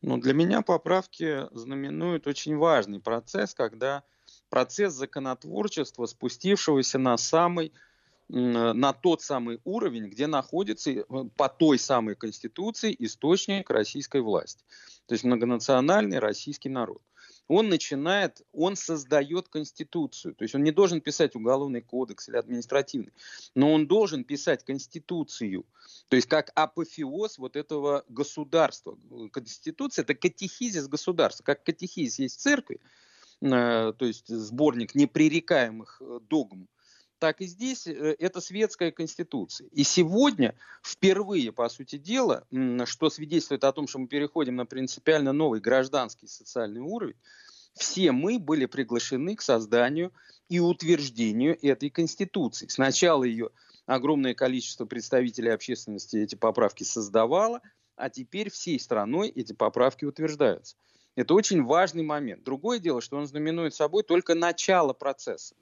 Ну, 0.00 0.18
для 0.18 0.32
меня 0.32 0.62
поправки 0.62 1.46
знаменуют 1.52 2.26
очень 2.26 2.56
важный 2.56 3.00
процесс, 3.00 3.54
когда 3.54 4.04
процесс 4.48 4.94
законотворчества, 4.94 6.06
спустившегося 6.06 6.98
на 6.98 7.16
самый 7.16 7.72
на 8.30 8.92
тот 8.92 9.22
самый 9.22 9.58
уровень, 9.64 10.08
где 10.08 10.26
находится 10.26 10.90
э, 10.90 11.04
по 11.36 11.48
той 11.48 11.78
самой 11.78 12.14
конституции 12.14 12.94
источник 12.98 13.70
российской 13.70 14.20
власти. 14.20 14.62
То 15.06 15.14
есть 15.14 15.24
многонациональный 15.24 16.18
российский 16.18 16.68
народ. 16.68 17.00
Он 17.46 17.70
начинает, 17.70 18.42
он 18.52 18.76
создает 18.76 19.48
конституцию. 19.48 20.34
То 20.34 20.42
есть 20.42 20.54
он 20.54 20.62
не 20.62 20.72
должен 20.72 21.00
писать 21.00 21.34
уголовный 21.34 21.80
кодекс 21.80 22.28
или 22.28 22.36
административный, 22.36 23.14
но 23.54 23.72
он 23.72 23.86
должен 23.86 24.24
писать 24.24 24.62
конституцию. 24.62 25.64
То 26.08 26.16
есть 26.16 26.28
как 26.28 26.52
апофеоз 26.54 27.38
вот 27.38 27.56
этого 27.56 28.04
государства. 28.10 28.98
Конституция– 29.32 30.02
это 30.04 30.14
катехизис 30.14 30.86
государства. 30.86 31.44
Как 31.44 31.64
катехизис 31.64 32.18
есть 32.18 32.36
в 32.36 32.40
церкви, 32.40 32.78
Э, 32.78 32.84
то 33.40 33.94
есть 34.00 34.28
сборник 34.28 34.94
непререкаемых 34.94 36.00
э, 36.00 36.18
догм, 36.28 36.68
так 37.18 37.40
и 37.40 37.46
здесь 37.46 37.86
э, 37.86 38.16
это 38.18 38.40
светская 38.40 38.90
конституция. 38.90 39.68
И 39.72 39.84
сегодня 39.84 40.54
впервые, 40.82 41.52
по 41.52 41.68
сути 41.68 41.98
дела, 41.98 42.44
что 42.84 43.10
свидетельствует 43.10 43.64
о 43.64 43.72
том, 43.72 43.86
что 43.86 43.98
мы 43.98 44.08
переходим 44.08 44.56
на 44.56 44.66
принципиально 44.66 45.32
новый 45.32 45.60
гражданский 45.60 46.26
социальный 46.26 46.80
уровень, 46.80 47.16
все 47.74 48.12
мы 48.12 48.38
были 48.38 48.66
приглашены 48.66 49.36
к 49.36 49.42
созданию 49.42 50.12
и 50.48 50.58
утверждению 50.58 51.56
этой 51.64 51.90
конституции. 51.90 52.66
Сначала 52.68 53.24
ее 53.24 53.50
огромное 53.86 54.34
количество 54.34 54.84
представителей 54.84 55.50
общественности 55.50 56.16
эти 56.16 56.34
поправки 56.34 56.82
создавало, 56.82 57.60
а 57.96 58.10
теперь 58.10 58.50
всей 58.50 58.78
страной 58.80 59.28
эти 59.28 59.52
поправки 59.52 60.04
утверждаются. 60.04 60.76
Это 61.18 61.34
очень 61.34 61.64
важный 61.64 62.04
момент. 62.04 62.44
Другое 62.44 62.78
дело, 62.78 63.00
что 63.00 63.16
он 63.16 63.26
знаменует 63.26 63.74
собой 63.74 64.04
только 64.04 64.36
начало 64.36 64.92
процесса. 64.92 65.56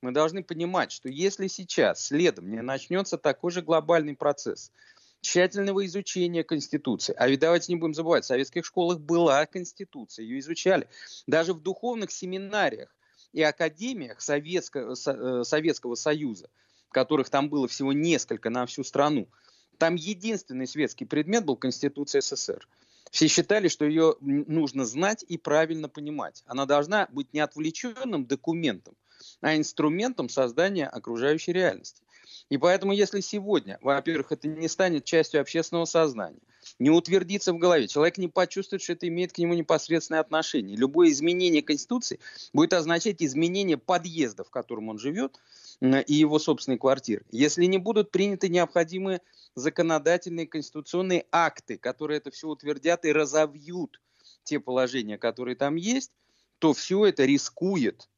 Мы 0.00 0.12
должны 0.12 0.42
понимать, 0.42 0.92
что 0.92 1.10
если 1.10 1.46
сейчас 1.46 2.06
следом 2.06 2.50
не 2.50 2.62
начнется 2.62 3.18
такой 3.18 3.50
же 3.50 3.60
глобальный 3.60 4.16
процесс 4.16 4.72
тщательного 5.20 5.84
изучения 5.84 6.42
Конституции, 6.42 7.14
а 7.18 7.28
ведь 7.28 7.40
давайте 7.40 7.70
не 7.70 7.78
будем 7.78 7.92
забывать, 7.92 8.24
в 8.24 8.28
советских 8.28 8.64
школах 8.64 8.98
была 8.98 9.44
Конституция, 9.44 10.22
ее 10.22 10.38
изучали. 10.38 10.88
Даже 11.26 11.52
в 11.52 11.60
духовных 11.60 12.10
семинариях 12.10 12.88
и 13.34 13.42
академиях 13.42 14.22
Советского, 14.22 14.94
э, 14.94 15.44
Советского 15.44 15.96
Союза, 15.96 16.48
которых 16.90 17.28
там 17.28 17.50
было 17.50 17.68
всего 17.68 17.92
несколько 17.92 18.48
на 18.48 18.64
всю 18.64 18.82
страну, 18.82 19.28
там 19.76 19.96
единственный 19.96 20.66
светский 20.66 21.04
предмет 21.04 21.44
был 21.44 21.56
Конституция 21.56 22.22
СССР. 22.22 22.66
Все 23.14 23.28
считали, 23.28 23.68
что 23.68 23.84
ее 23.84 24.16
нужно 24.20 24.84
знать 24.84 25.24
и 25.28 25.38
правильно 25.38 25.88
понимать. 25.88 26.42
Она 26.46 26.66
должна 26.66 27.06
быть 27.12 27.32
не 27.32 27.38
отвлеченным 27.38 28.26
документом, 28.26 28.96
а 29.40 29.56
инструментом 29.56 30.28
создания 30.28 30.88
окружающей 30.88 31.52
реальности. 31.52 32.02
И 32.50 32.58
поэтому, 32.58 32.92
если 32.92 33.20
сегодня, 33.20 33.78
во-первых, 33.80 34.30
это 34.32 34.48
не 34.48 34.68
станет 34.68 35.04
частью 35.04 35.40
общественного 35.40 35.86
сознания, 35.86 36.40
не 36.78 36.90
утвердится 36.90 37.52
в 37.52 37.58
голове, 37.58 37.88
человек 37.88 38.18
не 38.18 38.28
почувствует, 38.28 38.82
что 38.82 38.92
это 38.92 39.08
имеет 39.08 39.32
к 39.32 39.38
нему 39.38 39.54
непосредственное 39.54 40.20
отношение. 40.20 40.76
Любое 40.76 41.10
изменение 41.10 41.62
Конституции 41.62 42.20
будет 42.52 42.74
означать 42.74 43.22
изменение 43.22 43.78
подъезда, 43.78 44.44
в 44.44 44.50
котором 44.50 44.88
он 44.88 44.98
живет, 44.98 45.40
и 45.80 46.14
его 46.14 46.38
собственной 46.38 46.78
квартиры. 46.78 47.24
Если 47.30 47.64
не 47.64 47.78
будут 47.78 48.10
приняты 48.10 48.48
необходимые 48.48 49.20
законодательные 49.54 50.46
конституционные 50.46 51.26
акты, 51.32 51.78
которые 51.78 52.18
это 52.18 52.30
все 52.30 52.48
утвердят 52.48 53.04
и 53.04 53.12
разовьют 53.12 54.00
те 54.44 54.60
положения, 54.60 55.18
которые 55.18 55.56
там 55.56 55.76
есть, 55.76 56.12
то 56.58 56.72
все 56.72 57.06
это 57.06 57.24
рискует 57.24 58.08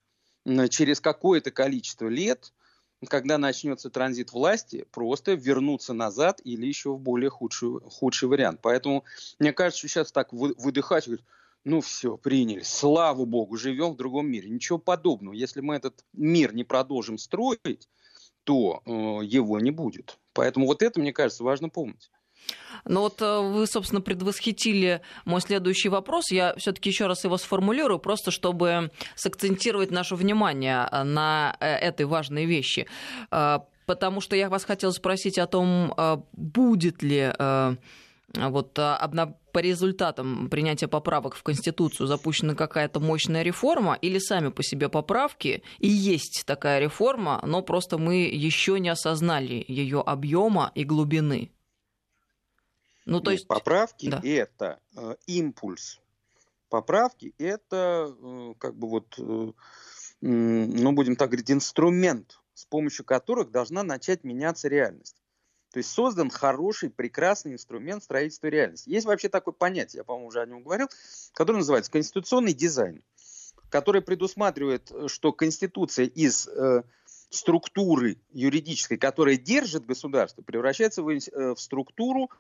через 0.71 1.01
какое-то 1.01 1.51
количество 1.51 2.09
лет 2.09 2.53
когда 3.09 3.39
начнется 3.39 3.91
транзит 3.91 4.33
власти, 4.33 4.87
просто 4.91 5.35
вернуться 5.35 5.93
назад 5.93 6.41
или 6.45 6.67
еще 6.67 6.93
в 6.93 6.99
более 6.99 7.31
худший, 7.31 7.81
худший 7.81 8.29
вариант. 8.29 8.61
Поэтому 8.63 9.05
мне 9.39 9.53
кажется, 9.53 9.81
что 9.81 9.89
сейчас 9.89 10.13
так 10.13 10.33
выдыхать, 10.33 11.07
говорить, 11.07 11.25
ну 11.65 11.81
все, 11.81 12.17
приняли, 12.17 12.63
слава 12.63 13.25
богу, 13.25 13.57
живем 13.57 13.93
в 13.93 13.97
другом 13.97 14.29
мире. 14.29 14.49
Ничего 14.49 14.79
подобного. 14.79 15.35
Если 15.35 15.61
мы 15.61 15.75
этот 15.75 16.05
мир 16.13 16.55
не 16.55 16.65
продолжим 16.65 17.19
строить, 17.19 17.89
то 18.45 18.83
э, 18.87 18.91
его 19.25 19.59
не 19.59 19.73
будет. 19.73 20.19
Поэтому 20.33 20.67
вот 20.67 20.83
это, 20.83 21.01
мне 21.01 21.13
кажется, 21.13 21.43
важно 21.43 21.69
помнить. 21.69 22.11
Но 22.89 23.03
вот 23.03 23.21
э, 23.21 23.41
вы, 23.41 23.67
собственно, 23.67 24.01
предвосхитили 24.01 25.01
мой 25.25 25.41
следующий 25.41 25.89
вопрос. 25.89 26.31
Я 26.31 26.55
все-таки 26.57 26.91
еще 26.91 27.07
раз 27.07 27.25
его 27.25 27.37
сформулирую, 27.37 27.99
просто 27.99 28.31
чтобы 28.31 28.91
сакцентировать 29.15 29.91
наше 29.91 30.15
внимание 30.15 30.89
э, 30.91 31.03
на 31.03 31.57
э, 31.61 31.67
этой 31.67 32.07
важной 32.07 32.47
вещи. 32.47 32.87
Потому 33.87 34.21
что 34.21 34.35
я 34.35 34.49
вас 34.49 34.65
хотела 34.65 34.91
спросить 34.91 35.39
о 35.39 35.47
том, 35.47 35.95
будет 36.33 37.05
ли 37.05 37.33
вот 38.35 38.73
по 38.73 39.59
результатам 39.61 40.49
принятия 40.51 40.89
поправок 40.89 41.37
в 41.37 41.45
Конституцию 41.45 42.09
запущена 42.09 42.57
какая-то 42.57 42.99
мощная 42.99 43.45
реформа, 43.45 43.95
или 43.95 44.19
сами 44.19 44.49
по 44.49 44.65
себе 44.65 44.89
поправки, 44.89 45.63
и 45.79 45.89
есть 45.89 46.43
такая 46.47 46.81
реформа, 46.81 47.41
но 47.47 47.63
просто 47.63 47.97
мы 47.97 48.25
еще 48.25 48.81
не 48.81 48.89
осознали 48.89 49.65
ее 49.69 50.01
объема 50.01 50.73
и 50.75 50.83
глубины. 50.83 51.53
Ну, 53.07 53.21
то 53.21 53.31
есть... 53.31 53.47
Поправки 53.47 54.11
да. 54.11 54.21
это 54.23 54.81
э, 54.97 55.15
импульс. 55.27 56.01
Поправки 56.69 57.35
это 57.39 58.15
э, 58.21 58.55
как 58.59 58.77
бы 58.77 58.89
вот, 58.89 59.15
э, 59.19 59.53
ну, 60.21 60.93
будем 60.93 61.17
так 61.17 61.31
говорить, 61.31 61.51
инструмент, 61.51 62.41
с 62.55 62.65
помощью 62.67 63.05
которых 63.05 63.53
должна 63.53 63.85
начать 63.85 64.25
меняться 64.25 64.69
реальность. 64.69 65.17
То 65.73 65.79
есть 65.79 65.91
создан 65.91 66.31
хороший, 66.31 66.91
прекрасный 66.91 67.53
инструмент 67.53 68.03
строительства 68.03 68.49
реальности. 68.49 68.89
Есть 68.89 69.07
вообще 69.07 69.29
такое 69.29 69.53
понятие, 69.53 69.99
я, 69.99 70.05
по-моему, 70.05 70.29
уже 70.29 70.41
о 70.41 70.47
нем 70.47 70.63
говорил, 70.63 70.89
которое 71.33 71.59
называется 71.59 71.93
конституционный 71.93 72.55
дизайн, 72.55 73.03
который 73.69 74.01
предусматривает, 74.01 74.91
что 75.07 75.33
Конституция 75.33 76.07
из 76.07 76.49
э, 76.49 76.83
структуры 77.31 78.17
юридической, 78.33 78.97
которая 78.97 79.37
держит 79.37 79.87
государство, 79.87 80.43
превращается 80.43 81.03
в, 81.03 81.11
э, 81.11 81.55
в 81.55 81.61
структуру, 81.61 82.31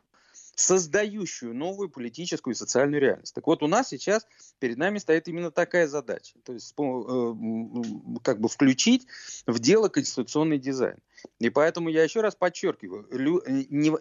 создающую 0.56 1.54
новую 1.54 1.90
политическую 1.90 2.54
и 2.54 2.56
социальную 2.56 3.00
реальность. 3.00 3.34
Так 3.34 3.46
вот, 3.46 3.62
у 3.62 3.66
нас 3.66 3.88
сейчас 3.88 4.26
перед 4.58 4.78
нами 4.78 4.98
стоит 4.98 5.28
именно 5.28 5.50
такая 5.50 5.86
задача. 5.86 6.38
То 6.44 6.54
есть 6.54 6.74
э, 6.78 7.34
как 8.24 8.40
бы 8.40 8.48
включить 8.48 9.06
в 9.46 9.58
дело 9.58 9.88
конституционный 9.88 10.58
дизайн. 10.58 10.96
И 11.38 11.50
поэтому 11.50 11.90
я 11.90 12.02
еще 12.02 12.22
раз 12.22 12.34
подчеркиваю, 12.34 13.06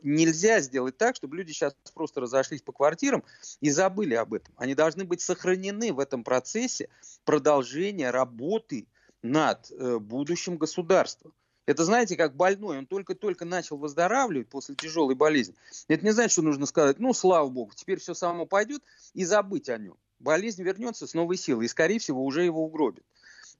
нельзя 0.01 0.61
сделать 0.61 0.97
так, 0.97 1.17
чтобы 1.17 1.35
люди 1.35 1.51
сейчас 1.51 1.75
просто 1.93 2.21
разошлись 2.21 2.61
по 2.61 2.71
квартирам 2.71 3.23
и 3.59 3.69
забыли 3.69 4.13
об 4.13 4.33
этом. 4.33 4.53
Они 4.57 4.75
должны 4.75 5.03
быть 5.03 5.19
сохранены 5.19 5.91
в 5.91 5.99
этом 5.99 6.23
процессе 6.23 6.87
продолжения 7.25 8.11
работы 8.11 8.87
над 9.21 9.69
э, 9.71 9.99
будущим 9.99 10.57
государства. 10.57 11.31
Это, 11.65 11.83
знаете, 11.83 12.15
как 12.15 12.35
больной, 12.35 12.77
он 12.77 12.85
только-только 12.85 13.43
начал 13.43 13.77
выздоравливать 13.77 14.49
после 14.49 14.75
тяжелой 14.75 15.15
болезни. 15.15 15.55
Это 15.87 16.05
не 16.05 16.11
значит, 16.11 16.33
что 16.33 16.43
нужно 16.43 16.65
сказать, 16.65 16.99
ну, 16.99 17.13
слава 17.13 17.49
богу, 17.49 17.71
теперь 17.75 17.99
все 17.99 18.13
само 18.13 18.45
пойдет 18.45 18.83
и 19.13 19.25
забыть 19.25 19.69
о 19.69 19.77
нем. 19.77 19.97
Болезнь 20.19 20.63
вернется 20.63 21.07
с 21.07 21.13
новой 21.13 21.37
силой 21.37 21.65
и, 21.65 21.69
скорее 21.69 21.99
всего, 21.99 22.23
уже 22.23 22.43
его 22.43 22.63
угробит. 22.63 23.03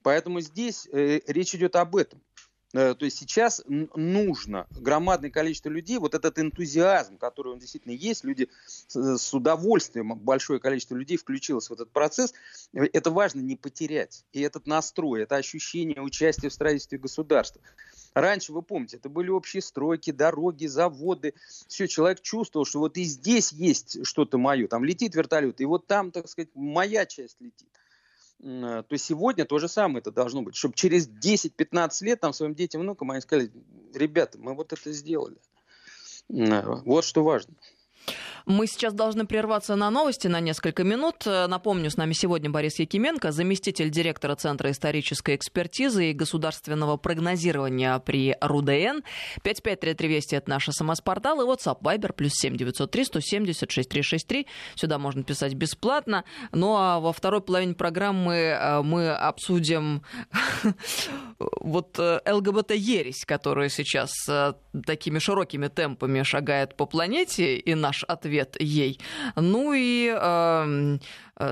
Поэтому 0.03 0.39
здесь 0.39 0.87
э, 0.91 1.21
речь 1.25 1.55
идет 1.55 1.75
об 1.75 1.95
этом. 1.95 2.21
Э, 2.75 2.93
то 2.93 3.05
есть 3.05 3.17
сейчас 3.17 3.63
нужно 3.67 4.67
громадное 4.71 5.29
количество 5.29 5.69
людей, 5.69 5.97
вот 5.97 6.13
этот 6.13 6.37
энтузиазм, 6.39 7.17
который 7.17 7.53
он 7.53 7.59
действительно 7.59 7.93
есть, 7.93 8.25
люди 8.25 8.49
с 8.87 9.33
удовольствием, 9.33 10.13
большое 10.15 10.59
количество 10.59 10.95
людей 10.95 11.15
включилось 11.15 11.69
в 11.69 11.73
этот 11.73 11.89
процесс, 11.91 12.33
э, 12.73 12.83
это 12.91 13.11
важно 13.11 13.39
не 13.39 13.55
потерять. 13.55 14.25
И 14.33 14.41
этот 14.41 14.67
настрой, 14.67 15.23
это 15.23 15.37
ощущение 15.37 16.01
участия 16.01 16.49
в 16.49 16.53
строительстве 16.53 16.97
государства. 16.97 17.61
Раньше, 18.13 18.51
вы 18.51 18.61
помните, 18.61 18.97
это 18.97 19.07
были 19.07 19.29
общие 19.29 19.61
стройки, 19.61 20.11
дороги, 20.11 20.67
заводы. 20.67 21.33
Все, 21.67 21.87
человек 21.87 22.21
чувствовал, 22.21 22.65
что 22.65 22.79
вот 22.79 22.97
и 22.97 23.03
здесь 23.03 23.53
есть 23.53 24.05
что-то 24.05 24.37
мое. 24.37 24.67
Там 24.67 24.83
летит 24.83 25.15
вертолет, 25.15 25.61
и 25.61 25.65
вот 25.65 25.87
там, 25.87 26.11
так 26.11 26.27
сказать, 26.27 26.49
моя 26.55 27.05
часть 27.05 27.39
летит. 27.39 27.67
Э, 28.41 28.83
то 28.87 28.97
сегодня 28.97 29.45
то 29.45 29.59
же 29.59 29.67
самое 29.67 29.99
это 29.99 30.11
должно 30.11 30.41
быть, 30.41 30.55
чтобы 30.55 30.75
через 30.75 31.07
10-15 31.07 31.89
лет 32.01 32.19
там 32.19 32.33
своим 32.33 32.53
детям, 32.53 32.81
внукам 32.81 33.11
они 33.11 33.21
сказали, 33.21 33.51
ребята, 33.93 34.37
мы 34.37 34.53
вот 34.53 34.73
это 34.73 34.91
сделали. 34.91 35.37
Э, 36.29 36.81
вот 36.85 37.05
что 37.05 37.23
важно. 37.23 37.53
Мы 38.45 38.67
сейчас 38.67 38.93
должны 38.93 39.25
прерваться 39.25 39.75
на 39.75 39.89
новости 39.89 40.27
на 40.27 40.39
несколько 40.39 40.83
минут. 40.83 41.25
Напомню, 41.25 41.89
с 41.89 41.97
нами 41.97 42.13
сегодня 42.13 42.51
Борис 42.51 42.77
Якименко, 42.77 43.31
заместитель 43.31 43.89
директора 43.89 44.35
Центра 44.35 44.69
исторической 44.69 45.35
экспертизы 45.35 46.11
и 46.11 46.13
государственного 46.13 46.97
прогнозирования 46.97 47.97
при 47.97 48.37
РУДН. 48.39 49.01
553320– 49.41 50.33
это 50.33 50.49
наш 50.49 50.67
СМС-портал 50.67 51.41
и 51.41 51.45
WhatsApp 51.45 51.81
Viber 51.81 52.13
плюс 52.13 52.33
7903 52.35 53.05
170 53.05 53.71
6363. 53.71 54.47
Сюда 54.75 54.99
можно 54.99 55.23
писать 55.23 55.55
бесплатно. 55.55 56.23
Ну 56.51 56.75
а 56.75 56.99
во 56.99 57.13
второй 57.13 57.41
половине 57.41 57.73
программы 57.73 58.35
э, 58.35 58.81
мы 58.83 59.09
обсудим 59.09 60.03
вот 61.39 61.97
э, 61.97 62.19
ЛГБТ-ересь, 62.31 63.25
которая 63.25 63.69
сейчас 63.69 64.11
э, 64.29 64.53
такими 64.85 65.17
широкими 65.17 65.67
темпами 65.67 66.21
шагает 66.21 66.75
по 66.77 66.85
планете, 66.85 67.57
и 67.57 67.73
наш 67.73 68.03
ответ 68.03 68.34
ей. 68.59 68.99
Ну 69.35 69.73
и 69.75 70.13
э, 70.15 70.97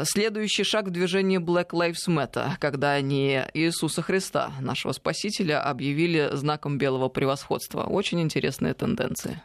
следующий 0.04 0.64
шаг 0.64 0.88
в 0.88 0.92
движении 0.92 1.40
Black 1.40 1.70
Lives 1.70 2.08
Matter, 2.08 2.52
когда 2.60 2.92
они 2.92 3.42
Иисуса 3.54 4.02
Христа, 4.02 4.52
нашего 4.62 4.92
Спасителя, 4.92 5.62
объявили 5.64 6.30
знаком 6.34 6.78
белого 6.78 7.10
превосходства. 7.10 7.84
Очень 7.84 8.22
интересная 8.22 8.74
тенденция. 8.74 9.44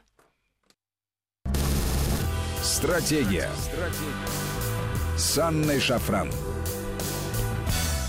Стратегия. 2.63 3.49
Стратегия. 3.57 4.49
С 5.17 5.39
Анной 5.39 5.81
Шафран. 5.81 6.31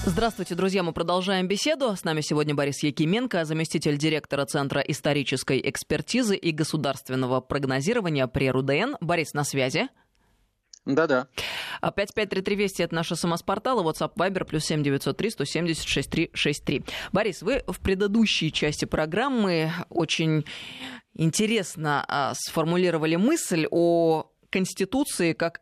Здравствуйте, 0.05 0.55
друзья. 0.55 0.81
Мы 0.81 0.93
продолжаем 0.93 1.47
беседу. 1.47 1.93
С 1.93 2.05
нами 2.05 2.21
сегодня 2.21 2.55
Борис 2.55 2.81
Якименко, 2.83 3.43
заместитель 3.43 3.97
директора 3.97 4.45
Центра 4.45 4.79
исторической 4.79 5.59
экспертизы 5.63 6.37
и 6.37 6.51
государственного 6.51 7.41
прогнозирования 7.41 8.25
при 8.27 8.49
РУДН. 8.49 8.95
Борис, 9.01 9.33
на 9.33 9.43
связи. 9.43 9.89
Да-да. 10.85 11.27
553320 11.81 12.79
это 12.79 12.95
наша 12.95 13.15
самоспортал, 13.15 13.85
WhatsApp 13.85 14.13
Viber 14.15 14.45
плюс 14.45 14.63
7903 14.63 15.31
170 15.31 15.83
6363. 15.85 16.83
Борис, 17.11 17.41
вы 17.41 17.63
в 17.67 17.79
предыдущей 17.81 18.53
части 18.53 18.85
программы 18.85 19.71
очень 19.89 20.45
интересно 21.13 22.05
а, 22.07 22.33
сформулировали 22.35 23.17
мысль 23.17 23.67
о 23.69 24.31
Конституции 24.49 25.33
как 25.33 25.61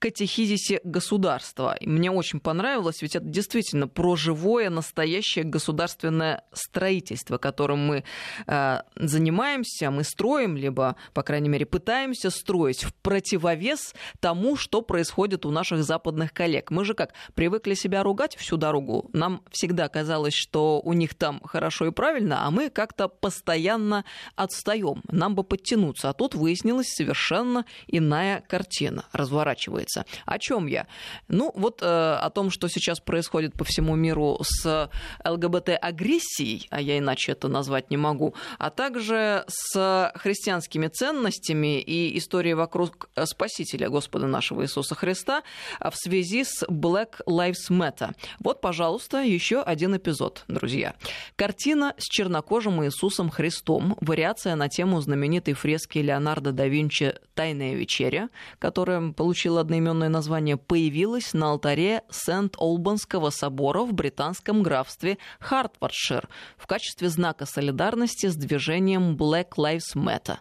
катехизисе 0.00 0.80
государства. 0.82 1.76
И 1.78 1.86
мне 1.86 2.10
очень 2.10 2.40
понравилось, 2.40 3.02
ведь 3.02 3.14
это 3.14 3.26
действительно 3.26 3.86
про 3.86 4.16
живое, 4.16 4.70
настоящее 4.70 5.44
государственное 5.44 6.42
строительство, 6.52 7.36
которым 7.36 7.86
мы 7.86 8.04
э, 8.46 8.78
занимаемся, 8.96 9.90
мы 9.90 10.02
строим, 10.02 10.56
либо, 10.56 10.96
по 11.12 11.22
крайней 11.22 11.50
мере, 11.50 11.66
пытаемся 11.66 12.30
строить 12.30 12.82
в 12.82 12.94
противовес 12.94 13.94
тому, 14.20 14.56
что 14.56 14.80
происходит 14.80 15.44
у 15.44 15.50
наших 15.50 15.84
западных 15.84 16.32
коллег. 16.32 16.70
Мы 16.70 16.84
же 16.86 16.94
как, 16.94 17.12
привыкли 17.34 17.74
себя 17.74 18.02
ругать 18.02 18.36
всю 18.36 18.56
дорогу. 18.56 19.10
Нам 19.12 19.42
всегда 19.50 19.88
казалось, 19.88 20.34
что 20.34 20.80
у 20.82 20.94
них 20.94 21.14
там 21.14 21.40
хорошо 21.44 21.86
и 21.86 21.90
правильно, 21.90 22.46
а 22.46 22.50
мы 22.50 22.70
как-то 22.70 23.08
постоянно 23.08 24.06
отстаем. 24.34 25.02
Нам 25.08 25.34
бы 25.34 25.44
подтянуться. 25.44 26.08
А 26.08 26.14
тут 26.14 26.34
выяснилась 26.34 26.88
совершенно 26.88 27.66
иная 27.86 28.42
картина 28.48 29.04
разворачивается 29.12 29.89
разумеется. 29.90 30.04
О 30.26 30.38
чем 30.38 30.66
я? 30.66 30.86
Ну, 31.28 31.52
вот 31.54 31.82
э, 31.82 31.86
о 31.86 32.30
том, 32.30 32.50
что 32.50 32.68
сейчас 32.68 33.00
происходит 33.00 33.54
по 33.54 33.64
всему 33.64 33.96
миру 33.96 34.38
с 34.42 34.90
ЛГБТ-агрессией, 35.24 36.66
а 36.70 36.80
я 36.80 36.98
иначе 36.98 37.32
это 37.32 37.48
назвать 37.48 37.90
не 37.90 37.96
могу, 37.96 38.34
а 38.58 38.70
также 38.70 39.44
с 39.48 40.12
христианскими 40.14 40.88
ценностями 40.88 41.80
и 41.80 42.16
историей 42.18 42.54
вокруг 42.54 43.10
Спасителя 43.24 43.88
Господа 43.88 44.26
нашего 44.26 44.62
Иисуса 44.62 44.94
Христа 44.94 45.42
в 45.80 45.94
связи 45.94 46.44
с 46.44 46.62
Black 46.64 47.20
Lives 47.26 47.70
Matter. 47.70 48.14
Вот, 48.40 48.60
пожалуйста, 48.60 49.18
еще 49.22 49.62
один 49.62 49.96
эпизод, 49.96 50.44
друзья. 50.48 50.94
Картина 51.36 51.94
с 51.98 52.04
чернокожим 52.04 52.84
Иисусом 52.84 53.30
Христом, 53.30 53.96
вариация 54.00 54.54
на 54.54 54.68
тему 54.68 55.00
знаменитой 55.00 55.54
фрески 55.54 55.98
Леонардо 55.98 56.52
да 56.52 56.66
Винчи 56.66 57.14
«Тайная 57.40 57.72
вечеря», 57.72 58.28
которая 58.58 59.12
получила 59.12 59.62
одноименное 59.62 60.10
название, 60.10 60.58
появилась 60.58 61.32
на 61.32 61.52
алтаре 61.52 62.02
Сент-Олбанского 62.10 63.30
собора 63.30 63.80
в 63.80 63.94
британском 63.94 64.62
графстве 64.62 65.16
Хартфордшир 65.38 66.28
в 66.58 66.66
качестве 66.66 67.08
знака 67.08 67.46
солидарности 67.46 68.26
с 68.26 68.36
движением 68.36 69.16
Black 69.16 69.52
Lives 69.56 69.96
Matter. 69.96 70.36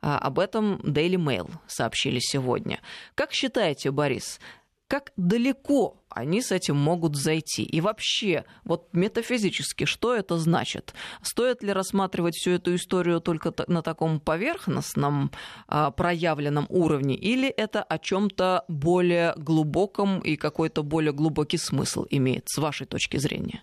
А, 0.00 0.18
об 0.18 0.38
этом 0.38 0.76
Daily 0.76 1.16
Mail 1.16 1.50
сообщили 1.66 2.18
сегодня. 2.18 2.80
Как 3.14 3.32
считаете, 3.32 3.90
Борис, 3.90 4.40
как 4.88 5.12
далеко 5.16 6.02
они 6.08 6.40
с 6.40 6.50
этим 6.50 6.76
могут 6.76 7.14
зайти? 7.14 7.62
И 7.62 7.80
вообще, 7.82 8.46
вот 8.64 8.88
метафизически, 8.92 9.84
что 9.84 10.14
это 10.14 10.38
значит? 10.38 10.94
Стоит 11.22 11.62
ли 11.62 11.72
рассматривать 11.72 12.34
всю 12.34 12.52
эту 12.52 12.74
историю 12.74 13.20
только 13.20 13.54
на 13.68 13.82
таком 13.82 14.18
поверхностном, 14.18 15.30
а, 15.68 15.90
проявленном 15.90 16.66
уровне, 16.70 17.14
или 17.14 17.48
это 17.48 17.82
о 17.82 17.98
чем-то 17.98 18.64
более 18.68 19.34
глубоком 19.36 20.20
и 20.20 20.36
какой-то 20.36 20.82
более 20.82 21.12
глубокий 21.12 21.58
смысл 21.58 22.06
имеет, 22.08 22.48
с 22.48 22.56
вашей 22.56 22.86
точки 22.86 23.18
зрения? 23.18 23.62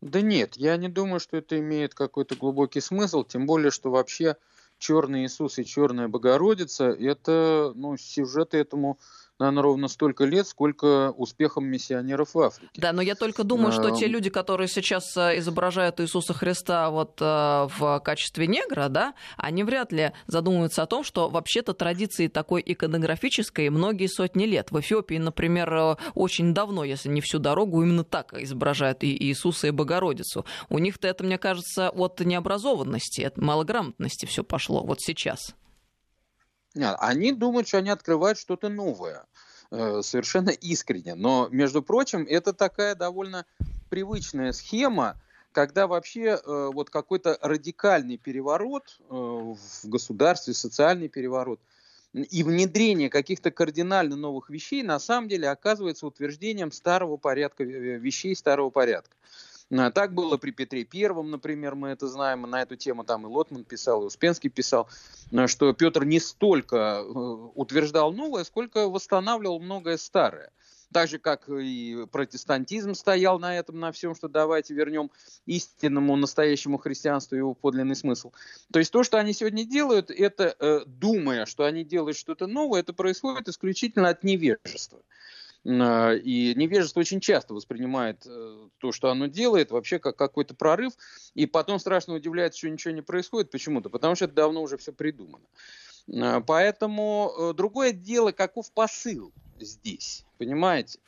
Да 0.00 0.20
нет, 0.20 0.56
я 0.56 0.76
не 0.76 0.88
думаю, 0.88 1.20
что 1.20 1.36
это 1.36 1.58
имеет 1.58 1.94
какой-то 1.94 2.34
глубокий 2.34 2.80
смысл, 2.80 3.22
тем 3.24 3.46
более, 3.46 3.70
что 3.70 3.90
вообще 3.90 4.36
Черный 4.78 5.24
Иисус 5.24 5.58
и 5.58 5.64
Черная 5.64 6.08
Богородица, 6.08 6.86
это, 6.86 7.72
ну, 7.74 7.96
сюжеты 7.96 8.58
этому 8.58 8.98
наверное, 9.38 9.62
ровно 9.62 9.88
столько 9.88 10.24
лет, 10.24 10.46
сколько 10.46 11.10
успехом 11.12 11.66
миссионеров 11.66 12.34
в 12.34 12.40
Африке. 12.40 12.70
Да, 12.74 12.92
но 12.92 13.02
я 13.02 13.14
только 13.14 13.44
думаю, 13.44 13.72
что 13.72 13.90
те 13.90 14.06
люди, 14.06 14.30
которые 14.30 14.68
сейчас 14.68 15.16
э, 15.16 15.38
изображают 15.38 16.00
Иисуса 16.00 16.34
Христа 16.34 16.90
вот 16.90 17.20
э, 17.20 17.24
в 17.24 18.00
качестве 18.04 18.46
негра, 18.46 18.88
да, 18.88 19.14
они 19.36 19.64
вряд 19.64 19.92
ли 19.92 20.12
задумываются 20.26 20.82
о 20.82 20.86
том, 20.86 21.04
что 21.04 21.28
вообще-то 21.28 21.74
традиции 21.74 22.28
такой 22.28 22.62
иконографической 22.64 23.68
многие 23.70 24.08
сотни 24.08 24.44
лет. 24.44 24.70
В 24.70 24.80
Эфиопии, 24.80 25.16
например, 25.16 25.72
э, 25.72 25.96
очень 26.14 26.54
давно, 26.54 26.84
если 26.84 27.08
не 27.08 27.20
всю 27.20 27.38
дорогу, 27.38 27.82
именно 27.82 28.04
так 28.04 28.34
изображают 28.34 29.04
и 29.04 29.16
Иисуса, 29.24 29.68
и 29.68 29.70
Богородицу. 29.70 30.44
У 30.68 30.78
них-то 30.78 31.08
это, 31.08 31.24
мне 31.24 31.38
кажется, 31.38 31.90
от 31.90 32.20
необразованности, 32.20 33.22
от 33.22 33.36
малограмотности 33.36 34.26
все 34.26 34.42
пошло 34.42 34.82
вот 34.82 35.00
сейчас. 35.00 35.54
Нет, 36.74 36.96
они 37.00 37.32
думают, 37.32 37.66
что 37.66 37.78
они 37.78 37.90
открывают 37.90 38.38
что-то 38.38 38.68
новое, 38.68 39.24
совершенно 39.70 40.50
искренне. 40.50 41.14
Но, 41.14 41.48
между 41.50 41.82
прочим, 41.82 42.26
это 42.28 42.52
такая 42.52 42.94
довольно 42.94 43.44
привычная 43.90 44.52
схема, 44.52 45.20
когда 45.52 45.86
вообще 45.86 46.38
э, 46.42 46.70
вот 46.72 46.90
какой-то 46.90 47.38
радикальный 47.42 48.16
переворот 48.16 48.98
э, 49.00 49.04
в 49.12 49.88
государстве, 49.88 50.54
социальный 50.54 51.08
переворот 51.08 51.60
и 52.14 52.42
внедрение 52.42 53.10
каких-то 53.10 53.50
кардинально 53.50 54.16
новых 54.16 54.50
вещей 54.50 54.82
на 54.82 54.98
самом 54.98 55.28
деле 55.28 55.48
оказывается 55.50 56.06
утверждением 56.06 56.72
старого 56.72 57.16
порядка 57.16 57.64
вещей 57.64 58.34
старого 58.34 58.70
порядка. 58.70 59.14
А, 59.70 59.90
так 59.90 60.14
было 60.14 60.36
при 60.38 60.50
Петре 60.50 60.84
Первом, 60.84 61.30
например, 61.30 61.74
мы 61.74 61.88
это 61.90 62.08
знаем, 62.08 62.42
на 62.42 62.62
эту 62.62 62.76
тему 62.76 63.04
там 63.04 63.26
и 63.26 63.30
Лотман 63.30 63.64
писал, 63.64 64.02
и 64.02 64.06
Успенский 64.06 64.48
писал, 64.48 64.88
а, 65.32 65.46
что 65.46 65.72
Петр 65.74 66.04
не 66.04 66.20
столько 66.20 67.02
э, 67.02 67.10
утверждал 67.54 68.12
новое, 68.12 68.44
сколько 68.44 68.88
восстанавливал 68.88 69.60
многое 69.60 69.98
старое. 69.98 70.50
Так 70.90 71.10
же, 71.10 71.18
как 71.18 71.50
и 71.50 72.06
протестантизм 72.10 72.94
стоял 72.94 73.38
на 73.38 73.58
этом, 73.58 73.78
на 73.78 73.92
всем, 73.92 74.14
что 74.14 74.26
давайте 74.26 74.72
вернем 74.72 75.10
истинному, 75.44 76.16
настоящему 76.16 76.78
христианству 76.78 77.36
его 77.36 77.52
подлинный 77.52 77.94
смысл. 77.94 78.32
То 78.72 78.78
есть 78.78 78.90
то, 78.90 79.02
что 79.02 79.18
они 79.18 79.34
сегодня 79.34 79.66
делают, 79.66 80.10
это, 80.10 80.56
э, 80.58 80.80
думая, 80.86 81.44
что 81.44 81.64
они 81.64 81.84
делают 81.84 82.16
что-то 82.16 82.46
новое, 82.46 82.80
это 82.80 82.94
происходит 82.94 83.48
исключительно 83.48 84.08
от 84.08 84.24
невежества. 84.24 85.02
А, 85.68 86.14
и 86.14 86.54
невежество 86.54 87.00
очень 87.00 87.20
часто 87.20 87.52
воспринимает 87.52 88.22
э, 88.26 88.68
то, 88.78 88.92
что 88.92 89.10
оно 89.10 89.26
делает, 89.26 89.70
вообще 89.70 89.98
как 89.98 90.16
какой-то 90.16 90.54
прорыв, 90.54 90.94
и 91.34 91.44
потом 91.46 91.78
страшно 91.78 92.14
удивляется, 92.14 92.58
что 92.58 92.70
ничего 92.70 92.94
не 92.94 93.02
происходит. 93.02 93.50
Почему-то, 93.50 93.90
потому 93.90 94.14
что 94.14 94.24
это 94.24 94.34
давно 94.34 94.62
уже 94.62 94.78
все 94.78 94.92
придумано. 94.92 95.44
А, 96.10 96.40
поэтому 96.40 97.32
э, 97.36 97.52
другое 97.54 97.92
дело, 97.92 98.32
каков 98.32 98.72
посыл 98.72 99.32
здесь, 99.60 100.24
понимаете? 100.38 101.00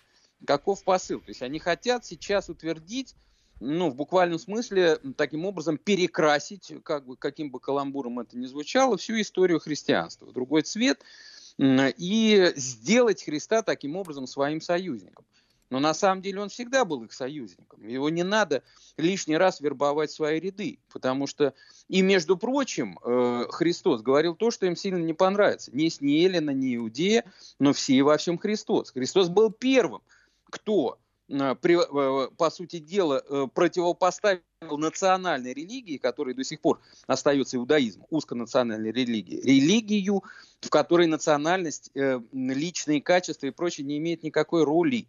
Каков 0.47 0.85
посыл? 0.85 1.21
То 1.21 1.29
есть 1.29 1.43
они 1.43 1.59
хотят 1.59 2.05
сейчас 2.05 2.51
утвердить 2.51 3.15
ну, 3.61 3.91
в 3.91 3.95
буквальном 3.95 4.39
смысле, 4.39 4.99
таким 5.17 5.45
образом 5.45 5.77
перекрасить, 5.77 6.73
как 6.83 7.05
бы, 7.05 7.17
каким 7.17 7.51
бы 7.51 7.61
каламбуром 7.61 8.21
это 8.21 8.39
ни 8.39 8.47
звучало, 8.47 8.97
всю 8.97 9.21
историю 9.21 9.61
христианства 9.61 10.31
другой 10.33 10.63
цвет– 10.63 11.03
и 11.61 12.53
сделать 12.57 13.23
Христа 13.23 13.63
таким 13.63 13.97
образом 13.97 14.27
своим 14.27 14.61
союзником. 14.61 15.25
Но 15.69 15.79
на 15.79 15.95
самом 15.95 16.21
деле 16.21 16.41
он 16.41 16.49
всегда 16.49 16.85
был 16.85 17.05
их 17.05 17.13
союзником. 17.13 17.87
Его 17.87 18.11
не 18.11 18.25
надо 18.25 18.65
лишний 18.97 19.37
раз 19.37 19.61
вербовать 19.61 20.11
в 20.11 20.15
свои 20.15 20.41
ряды. 20.41 20.81
Потому 20.93 21.29
что, 21.29 21.55
и 21.89 22.03
между 22.03 22.37
прочим, 22.37 22.99
э, 23.05 23.45
Христос 23.51 24.03
говорил 24.03 24.35
то, 24.35 24.51
что 24.51 24.67
им 24.67 24.75
сильно 24.75 24.99
не 24.99 25.13
понравится. 25.13 25.71
Не 25.73 25.89
с 25.89 26.01
ни 26.01 26.13
Елена, 26.13 26.51
ни 26.51 26.75
Иудея, 26.75 27.25
но 27.61 27.73
все 27.73 27.95
и 27.95 28.03
во 28.03 28.17
всем 28.17 28.37
Христос. 28.37 28.91
Христос 28.91 29.29
был 29.29 29.53
первым, 29.53 30.03
кто 30.51 30.99
по 31.31 32.51
сути 32.51 32.79
дела, 32.79 33.23
э, 33.29 33.47
противопоставил 33.55 34.43
национальной 34.63 35.55
религии, 35.55 35.97
которая 35.97 36.35
до 36.35 36.43
сих 36.43 36.61
пор 36.61 36.81
остается 37.07 37.57
иудаизм, 37.57 38.05
узконациональной 38.11 38.91
религии, 38.91 39.41
религию, 39.41 40.25
в 40.61 40.69
которой 40.69 41.07
национальность, 41.07 41.91
личные 42.33 43.01
качества 43.01 43.47
и 43.47 43.51
прочее 43.51 43.87
не 43.87 43.99
имеет 43.99 44.23
никакой 44.23 44.65
роли. 44.65 45.07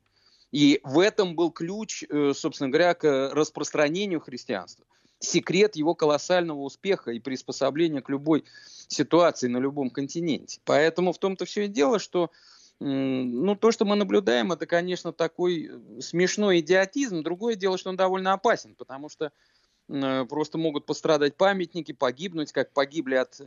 И 0.52 0.80
в 0.84 1.00
этом 1.00 1.36
был 1.36 1.52
ключ, 1.52 2.04
собственно 2.34 2.70
говоря, 2.70 2.94
к 2.94 3.32
распространению 3.34 4.20
христианства. 4.20 4.86
Секрет 5.20 5.76
его 5.76 5.96
колоссального 5.96 6.60
успеха 6.60 7.12
и 7.12 7.20
приспособления 7.20 8.02
к 8.02 8.10
любой 8.10 8.44
ситуации 8.88 9.48
на 9.48 9.58
любом 9.58 9.90
континенте. 9.90 10.60
Поэтому 10.66 11.14
в 11.14 11.20
том-то 11.20 11.46
все 11.46 11.66
и 11.66 11.68
дело, 11.68 12.00
что 12.00 12.32
ну, 12.84 13.56
то, 13.56 13.72
что 13.72 13.86
мы 13.86 13.96
наблюдаем, 13.96 14.52
это, 14.52 14.66
конечно, 14.66 15.14
такой 15.14 15.70
э, 15.70 16.02
смешной 16.02 16.62
идиотизм. 16.62 17.22
Другое 17.22 17.54
дело, 17.54 17.78
что 17.78 17.92
он 17.92 17.96
довольно 17.96 18.34
опасен, 18.34 18.74
потому 18.74 19.08
что 19.08 19.32
э, 19.88 20.26
просто 20.26 20.58
могут 20.58 20.88
пострадать 20.88 21.36
памятники, 21.38 21.92
погибнуть, 21.92 22.52
как 22.52 22.74
погибли 22.74 23.16
от 23.16 23.40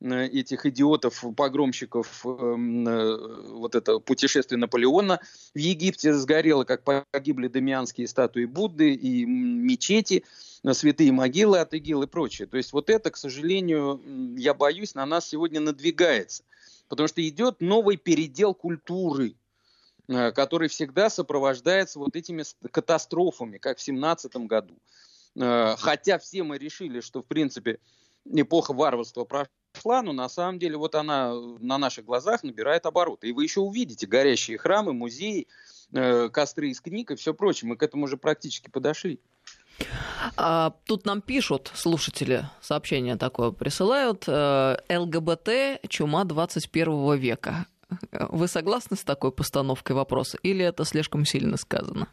э, 0.00 0.26
этих 0.26 0.66
идиотов, 0.66 1.24
погромщиков, 1.36 2.24
вот 2.24 3.76
это 3.76 4.00
путешествие 4.00 4.58
Наполеона 4.58 5.20
в 5.54 5.58
Египте 5.58 6.12
сгорело, 6.12 6.64
как 6.64 6.82
погибли 6.82 7.46
дамианские 7.46 8.08
статуи 8.08 8.44
Будды 8.46 8.92
и 8.94 9.24
мечети, 9.24 10.24
святые 10.72 11.12
могилы 11.12 11.60
от 11.60 11.74
ИГИЛ 11.74 12.02
и 12.02 12.06
прочее. 12.08 12.48
То 12.48 12.56
есть 12.56 12.72
вот 12.72 12.90
это, 12.90 13.12
к 13.12 13.16
сожалению, 13.16 14.02
я 14.36 14.52
боюсь, 14.52 14.96
на 14.96 15.06
нас 15.06 15.28
сегодня 15.28 15.60
надвигается– 15.60 16.42
Потому 16.90 17.06
что 17.06 17.26
идет 17.26 17.60
новый 17.60 17.96
передел 17.96 18.52
культуры, 18.52 19.36
э, 20.08 20.32
который 20.32 20.68
всегда 20.68 21.08
сопровождается 21.08 22.00
вот 22.00 22.16
этими 22.16 22.42
катастрофами, 22.68 23.58
как 23.58 23.78
в 23.78 23.80
17 23.80 24.34
году. 24.48 24.74
Э, 25.36 25.76
хотя 25.78 26.18
все 26.18 26.42
мы 26.42 26.58
решили, 26.58 27.00
что, 27.00 27.22
в 27.22 27.26
принципе, 27.26 27.78
эпоха 28.24 28.72
варварства 28.72 29.24
прошла, 29.24 30.02
но 30.02 30.12
на 30.12 30.28
самом 30.28 30.58
деле 30.58 30.76
вот 30.76 30.96
она 30.96 31.32
на 31.60 31.78
наших 31.78 32.04
глазах 32.06 32.42
набирает 32.42 32.86
обороты. 32.86 33.28
И 33.28 33.32
вы 33.32 33.44
еще 33.44 33.60
увидите 33.60 34.08
горящие 34.08 34.58
храмы, 34.58 34.92
музеи, 34.92 35.46
э, 35.92 36.28
костры 36.28 36.70
из 36.70 36.80
книг 36.80 37.12
и 37.12 37.14
все 37.14 37.32
прочее. 37.34 37.68
Мы 37.68 37.76
к 37.76 37.84
этому 37.84 38.06
уже 38.06 38.16
практически 38.16 38.68
подошли. 38.68 39.20
А, 40.36 40.74
тут 40.86 41.06
нам 41.06 41.20
пишут 41.20 41.70
слушатели, 41.74 42.46
сообщение 42.60 43.16
такое 43.16 43.50
присылают. 43.50 44.24
Э, 44.26 44.76
ЛГБТ– 44.88 45.80
чума 45.88 46.24
21 46.24 47.16
века. 47.16 47.66
Вы 48.12 48.46
согласны 48.48 48.96
с 48.96 49.04
такой 49.04 49.32
постановкой 49.32 49.96
вопроса? 49.96 50.38
Или 50.42 50.64
это 50.64 50.84
слишком 50.84 51.24
сильно 51.24 51.56
сказано? 51.56 52.08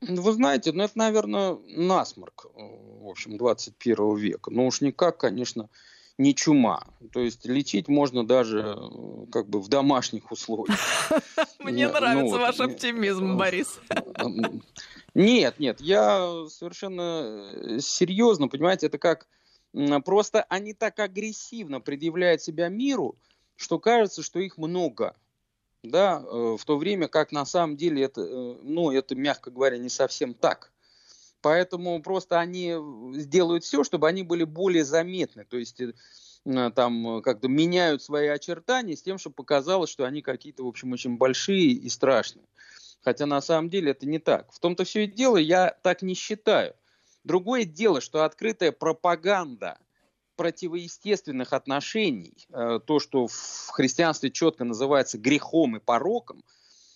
Вы 0.00 0.32
знаете, 0.32 0.72
ну 0.72 0.82
это, 0.82 0.98
наверное, 0.98 1.58
насморк, 1.76 2.46
в 2.54 3.08
общем, 3.08 3.36
21 3.36 4.16
века. 4.16 4.50
Но 4.50 4.66
уж 4.66 4.80
никак, 4.80 5.18
конечно, 5.18 5.68
не 6.18 6.34
чума. 6.34 6.86
То 7.12 7.20
есть 7.20 7.46
лечить 7.46 7.88
можно 7.88 8.26
даже 8.26 8.76
как 9.30 9.48
бы 9.48 9.60
в 9.60 9.68
домашних 9.68 10.30
условиях. 10.30 10.78
Мне 11.58 11.88
нравится 11.88 12.38
ваш 12.38 12.60
оптимизм, 12.60 13.36
Борис. 13.36 13.80
Нет, 15.14 15.58
нет, 15.58 15.80
я 15.80 16.46
совершенно 16.48 17.50
э, 17.52 17.80
серьезно, 17.80 18.48
понимаете, 18.48 18.86
это 18.86 18.96
как 18.96 19.28
просто 20.06 20.42
они 20.48 20.72
так 20.72 20.98
агрессивно 21.00 21.80
предъявляют 21.80 22.40
себя 22.40 22.68
миру, 22.68 23.16
что 23.56 23.78
кажется, 23.78 24.22
что 24.22 24.40
их 24.40 24.56
много. 24.56 25.14
Да, 25.82 26.22
э, 26.24 26.56
в 26.58 26.64
то 26.64 26.78
время 26.78 27.08
как 27.08 27.32
на 27.32 27.44
самом 27.44 27.76
деле 27.76 28.04
это, 28.04 28.22
э, 28.22 28.56
ну, 28.62 28.90
это, 28.92 29.14
мягко 29.14 29.50
говоря, 29.50 29.78
не 29.78 29.88
совсем 29.88 30.32
так. 30.32 30.71
Поэтому 31.42 32.00
просто 32.00 32.40
они 32.40 32.74
сделают 33.14 33.64
все, 33.64 33.84
чтобы 33.84 34.08
они 34.08 34.22
были 34.22 34.44
более 34.44 34.84
заметны. 34.84 35.44
То 35.44 35.58
есть 35.58 35.80
там 36.74 37.20
как-то 37.22 37.48
меняют 37.48 38.02
свои 38.02 38.28
очертания 38.28 38.96
с 38.96 39.02
тем, 39.02 39.18
чтобы 39.18 39.34
показалось, 39.34 39.90
что 39.90 40.04
они 40.04 40.22
какие-то, 40.22 40.64
в 40.64 40.68
общем, 40.68 40.92
очень 40.92 41.16
большие 41.16 41.72
и 41.72 41.88
страшные. 41.88 42.46
Хотя 43.02 43.26
на 43.26 43.40
самом 43.40 43.68
деле 43.68 43.90
это 43.90 44.06
не 44.06 44.20
так. 44.20 44.52
В 44.52 44.60
том-то 44.60 44.84
все 44.84 45.04
и 45.04 45.06
дело, 45.08 45.36
я 45.36 45.76
так 45.82 46.02
не 46.02 46.14
считаю. 46.14 46.74
Другое 47.24 47.64
дело, 47.64 48.00
что 48.00 48.24
открытая 48.24 48.72
пропаганда 48.72 49.78
противоестественных 50.36 51.52
отношений, 51.52 52.46
э, 52.50 52.80
то, 52.84 52.98
что 53.00 53.26
в 53.26 53.68
христианстве 53.70 54.30
четко 54.30 54.64
называется 54.64 55.18
грехом 55.18 55.76
и 55.76 55.80
пороком, 55.80 56.42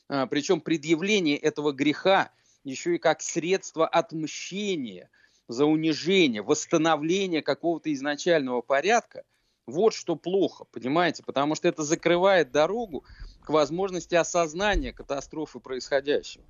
э, 0.08 0.26
причем 0.28 0.60
предъявление 0.60 1.36
этого 1.36 1.72
греха 1.72 2.30
еще 2.70 2.96
и 2.96 2.98
как 2.98 3.20
средство 3.22 3.86
отмщения 3.86 5.10
за 5.48 5.64
унижение, 5.64 6.42
восстановление 6.42 7.42
какого-то 7.42 7.92
изначального 7.92 8.60
порядка, 8.60 9.24
вот 9.66 9.94
что 9.94 10.16
плохо, 10.16 10.64
понимаете, 10.64 11.22
потому 11.24 11.54
что 11.54 11.68
это 11.68 11.82
закрывает 11.82 12.52
дорогу 12.52 13.04
к 13.44 13.50
возможности 13.50 14.14
осознания 14.14 14.92
катастрофы 14.92 15.60
происходящего. 15.60 16.44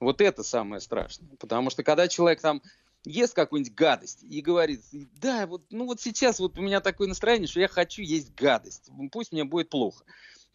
Вот 0.00 0.20
это 0.20 0.42
самое 0.42 0.80
страшное. 0.80 1.36
Потому 1.36 1.70
что 1.70 1.82
когда 1.82 2.08
человек 2.08 2.40
там 2.40 2.62
ест 3.04 3.34
какую-нибудь 3.34 3.74
гадость 3.74 4.22
и 4.22 4.40
говорит, 4.40 4.82
да, 4.92 5.46
вот, 5.46 5.62
ну 5.70 5.86
вот 5.86 6.00
сейчас 6.00 6.38
вот 6.38 6.58
у 6.58 6.62
меня 6.62 6.80
такое 6.80 7.08
настроение, 7.08 7.48
что 7.48 7.60
я 7.60 7.68
хочу 7.68 8.02
есть 8.02 8.34
гадость, 8.34 8.90
пусть 9.12 9.32
мне 9.32 9.44
будет 9.44 9.70
плохо. 9.70 10.04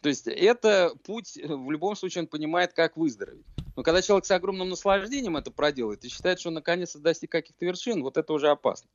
То 0.04 0.10
есть 0.10 0.26
это 0.26 0.92
путь, 1.04 1.38
в 1.42 1.70
любом 1.70 1.96
случае 1.96 2.24
он 2.24 2.26
понимает, 2.28 2.74
как 2.74 2.98
выздороветь. 2.98 3.46
Но 3.74 3.82
когда 3.82 4.02
человек 4.02 4.26
с 4.26 4.30
огромным 4.32 4.68
наслаждением 4.68 5.38
это 5.38 5.50
проделает 5.50 6.04
и 6.04 6.10
считает, 6.10 6.38
что 6.38 6.50
он 6.50 6.56
наконец-то 6.56 6.98
достиг 6.98 7.32
каких-то 7.32 7.64
вершин, 7.64 8.02
вот 8.02 8.18
это 8.18 8.34
уже 8.34 8.50
опасно. 8.50 8.90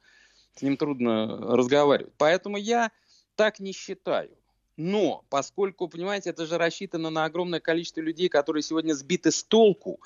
С 0.53 0.61
ним 0.61 0.77
трудно 0.77 1.25
разговаривать. 1.57 2.13
Поэтому 2.19 2.57
я 2.57 2.91
так 3.35 3.59
не 3.59 3.71
считаю. 3.71 4.29
Но 4.77 5.25
поскольку, 5.31 5.87
понимаете, 5.87 6.29
это 6.29 6.45
же 6.45 6.59
рассчитано 6.59 7.09
на 7.09 7.25
огромное 7.25 7.59
количество 7.59 8.01
людей, 8.01 8.29
которые 8.29 8.61
сегодня 8.61 8.93
сбиты 8.93 9.31
с 9.31 9.43
толку, 9.43 9.99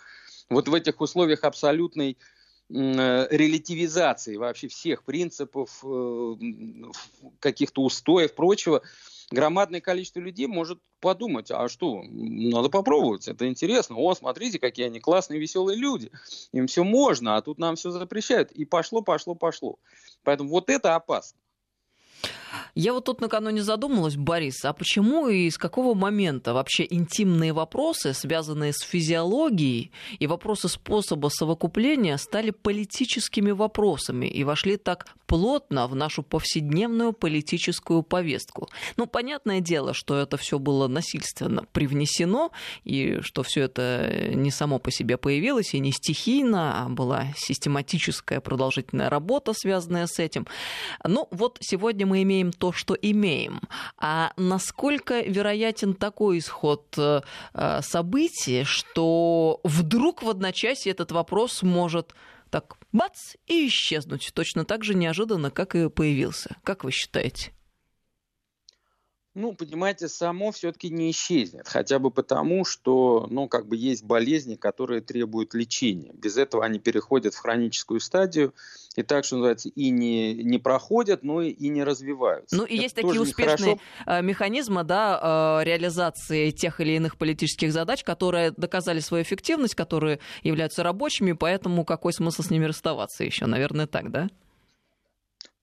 вот 0.50 0.70
в 0.70 0.74
этих 0.74 1.02
условиях 1.02 1.44
абсолютной 1.44 2.18
Э, 2.70 3.28
релятивизации 3.30 4.38
вообще 4.38 4.68
всех 4.68 5.04
принципов, 5.04 5.84
э, 5.84 6.36
каких-то 7.40 7.84
устоев, 7.84 8.34
прочего, 8.34 8.82
громадное 9.34 9.82
количество 9.82 10.20
людей 10.20 10.48
может 10.48 10.80
подумать, 11.00 11.52
а 11.52 11.68
что, 11.68 12.04
надо 12.04 12.70
попробовать, 12.70 13.28
это 13.28 13.48
интересно. 13.48 13.98
О, 13.98 14.14
смотрите, 14.14 14.60
какие 14.60 14.86
они 14.86 15.00
классные, 15.00 15.40
веселые 15.40 15.78
люди. 15.78 16.12
Им 16.54 16.68
все 16.68 16.84
можно, 16.84 17.36
а 17.36 17.42
тут 17.42 17.58
нам 17.58 17.76
все 17.76 17.92
запрещают. 17.92 18.52
И 18.52 18.66
пошло, 18.66 19.02
пошло, 19.02 19.36
пошло. 19.36 19.80
Поэтому 20.24 20.50
вот 20.50 20.70
это 20.70 20.96
опасно. 20.96 21.38
Я 22.76 22.94
вот 22.94 23.06
тут 23.06 23.22
накануне 23.22 23.62
задумалась, 23.62 24.16
Борис, 24.16 24.66
а 24.66 24.74
почему 24.74 25.28
и 25.28 25.50
с 25.52 25.60
какого 25.60 25.94
момента 25.94 26.54
вообще 26.54 26.88
интимные 26.90 27.54
вопросы, 27.54 28.14
связанные 28.16 28.74
с 28.74 28.80
физиологией, 28.80 29.92
и 30.18 30.26
вопросы 30.26 30.70
способа 30.70 31.28
совокупления 31.28 32.18
стали 32.18 32.50
политическими 32.50 33.52
вопросами 33.52 34.26
и 34.26 34.44
вошли 34.44 34.78
так 34.78 35.06
плотно 35.28 35.88
в 35.88 35.96
нашу 35.96 36.24
повседневную 36.24 37.14
политическую 37.14 38.02
повестку? 38.02 38.70
Ну, 38.98 39.06
понятное 39.06 39.60
дело, 39.60 39.94
что 39.94 40.18
это 40.18 40.38
все 40.38 40.58
было 40.58 40.88
насильственно 40.88 41.66
привнесено, 41.74 42.52
и 42.86 43.20
что 43.22 43.44
все 43.44 43.62
это 43.62 44.32
не 44.34 44.50
само 44.50 44.80
по 44.80 44.90
себе 44.90 45.18
появилось, 45.18 45.76
и 45.76 45.80
не 45.80 45.92
стихийно, 45.92 46.86
а 46.86 46.90
была 46.90 47.28
систематическая 47.38 48.42
продолжительная 48.42 49.12
работа, 49.12 49.54
связанная 49.54 50.08
с 50.08 50.18
этим. 50.18 50.48
Ну, 51.04 51.28
вот 51.30 51.60
сегодня 51.62 52.08
мы 52.08 52.13
имеем 52.22 52.52
то, 52.52 52.72
что 52.72 52.94
имеем. 52.94 53.62
А 53.98 54.34
насколько 54.38 55.22
вероятен 55.22 55.96
такой 55.96 56.40
исход 56.40 56.96
э, 56.98 57.22
событий, 57.82 58.64
что 58.64 59.60
вдруг 59.64 60.22
в 60.22 60.30
одночасье 60.30 60.92
этот 60.92 61.12
вопрос 61.12 61.64
может 61.64 62.14
так 62.50 62.78
бац 62.92 63.36
и 63.48 63.68
исчезнуть 63.68 64.32
точно 64.34 64.64
так 64.64 64.84
же 64.84 64.94
неожиданно, 64.94 65.50
как 65.50 65.76
и 65.76 65.90
появился. 65.90 66.56
Как 66.64 66.84
вы 66.84 66.92
считаете? 66.92 67.52
Ну, 69.36 69.54
понимаете, 69.54 70.10
само 70.10 70.52
все-таки 70.52 70.92
не 70.92 71.10
исчезнет. 71.10 71.68
Хотя 71.68 71.98
бы 71.98 72.12
потому, 72.12 72.66
что, 72.66 73.26
ну, 73.32 73.48
как 73.48 73.68
бы 73.68 73.76
есть 73.76 74.04
болезни, 74.04 74.54
которые 74.54 75.02
требуют 75.02 75.56
лечения. 75.56 76.12
Без 76.14 76.38
этого 76.38 76.64
они 76.64 76.78
переходят 76.78 77.34
в 77.34 77.40
хроническую 77.40 78.00
стадию. 78.00 78.54
И 78.96 79.02
так, 79.02 79.26
что 79.26 79.38
называется, 79.38 79.70
и 79.70 79.90
не, 79.90 80.36
не 80.36 80.60
проходят, 80.60 81.24
но 81.24 81.42
и 81.42 81.68
не 81.70 81.84
развиваются. 81.84 82.56
Ну, 82.56 82.64
и 82.66 82.76
Это 82.76 82.84
есть 82.84 82.96
такие 82.96 83.20
успешные 83.20 83.78
хорошо. 83.78 84.20
Э, 84.20 84.22
механизмы, 84.22 84.84
да, 84.84 85.62
э, 85.62 85.64
реализации 85.66 86.52
тех 86.52 86.80
или 86.80 86.92
иных 86.92 87.18
политических 87.18 87.74
задач, 87.74 88.04
которые 88.04 88.52
доказали 88.52 89.00
свою 89.00 89.24
эффективность, 89.24 89.74
которые 89.74 90.20
являются 90.44 90.84
рабочими, 90.84 91.32
поэтому 91.32 91.86
какой 91.86 92.14
смысл 92.14 92.44
с 92.44 92.52
ними 92.52 92.66
расставаться 92.66 93.24
еще? 93.24 93.48
Наверное, 93.48 93.88
так, 93.88 94.12
да? 94.12 94.30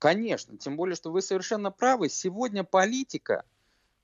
Конечно, 0.00 0.58
тем 0.58 0.76
более, 0.76 0.96
что 0.96 1.12
вы 1.12 1.22
совершенно 1.22 1.70
правы. 1.70 2.08
Сегодня 2.08 2.64
политика 2.64 3.44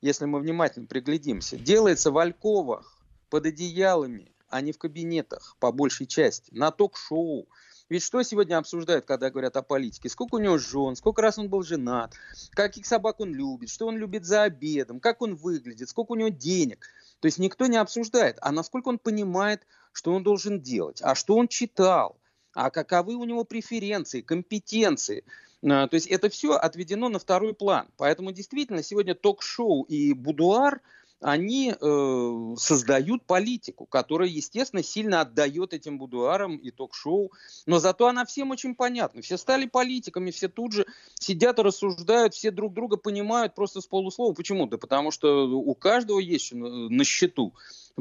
если 0.07 0.25
мы 0.25 0.38
внимательно 0.38 0.87
приглядимся, 0.87 1.57
делается 1.57 2.12
в 2.12 2.19
альковах, 2.19 2.97
под 3.29 3.47
одеялами, 3.47 4.31
а 4.49 4.61
не 4.61 4.71
в 4.71 4.79
кабинетах, 4.79 5.57
по 5.59 5.73
большей 5.73 6.07
части, 6.07 6.55
на 6.55 6.71
ток-шоу. 6.71 7.49
Ведь 7.88 8.05
что 8.05 8.23
сегодня 8.23 8.59
обсуждают, 8.59 9.05
когда 9.05 9.31
говорят 9.31 9.57
о 9.57 9.62
политике? 9.62 10.09
Сколько 10.09 10.37
у 10.37 10.38
него 10.38 10.59
жен, 10.59 10.95
сколько 10.95 11.23
раз 11.23 11.38
он 11.38 11.49
был 11.49 11.62
женат, 11.62 12.14
каких 12.53 12.87
собак 12.87 13.19
он 13.19 13.35
любит, 13.35 13.69
что 13.69 13.87
он 13.88 13.97
любит 13.97 14.25
за 14.25 14.45
обедом, 14.45 15.01
как 15.01 15.23
он 15.23 15.35
выглядит, 15.35 15.88
сколько 15.88 16.12
у 16.12 16.16
него 16.16 16.29
денег. 16.29 16.87
То 17.19 17.27
есть 17.27 17.38
никто 17.38 17.66
не 17.66 17.77
обсуждает, 17.77 18.38
а 18.40 18.53
насколько 18.53 18.88
он 18.88 18.99
понимает, 18.99 19.62
что 19.92 20.12
он 20.14 20.23
должен 20.23 20.61
делать, 20.61 21.01
а 21.03 21.16
что 21.16 21.37
он 21.37 21.49
читал, 21.49 22.16
а 22.55 22.71
каковы 22.71 23.16
у 23.16 23.25
него 23.25 23.42
преференции, 23.42 24.21
компетенции. 24.21 25.25
А, 25.68 25.88
то 25.88 25.94
есть 25.94 26.07
это 26.07 26.29
все 26.29 26.52
отведено 26.52 27.09
на 27.09 27.18
второй 27.18 27.55
план. 27.55 27.88
Поэтому 27.96 28.33
действительно 28.33 28.83
сегодня 28.83 29.14
ток-шоу 29.14 29.83
и 29.83 30.12
будуар 30.12 30.81
они 31.20 31.72
э, 31.72 32.55
создают 32.59 33.24
политику, 33.24 33.87
которая, 33.87 34.29
естественно, 34.29 34.83
сильно 34.83 35.22
отдает 35.22 35.72
этим 35.72 35.98
будуарам 35.98 36.57
и 36.57 36.70
ток-шоу. 36.70 37.33
Но 37.64 37.79
зато 37.79 38.07
она 38.07 38.26
всем 38.26 38.50
очень 38.50 38.74
понятна. 38.74 39.22
Все 39.22 39.38
стали 39.38 39.64
политиками, 39.64 40.31
все 40.31 40.48
тут 40.48 40.72
же 40.72 40.87
сидят 41.14 41.59
и 41.59 41.62
рассуждают, 41.62 42.35
все 42.35 42.50
друг 42.50 42.74
друга 42.74 42.98
понимают 42.98 43.55
просто 43.55 43.81
с 43.81 43.87
полуслова. 43.87 44.35
Почему? 44.35 44.66
Да 44.66 44.76
потому 44.76 45.11
что 45.11 45.48
у 45.48 45.74
каждого 45.74 46.18
есть 46.18 46.52
на 46.52 47.05
счету 47.05 47.55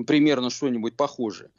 примерно 0.05 0.49
что-нибудь 0.49 0.97
похожее. 0.97 1.51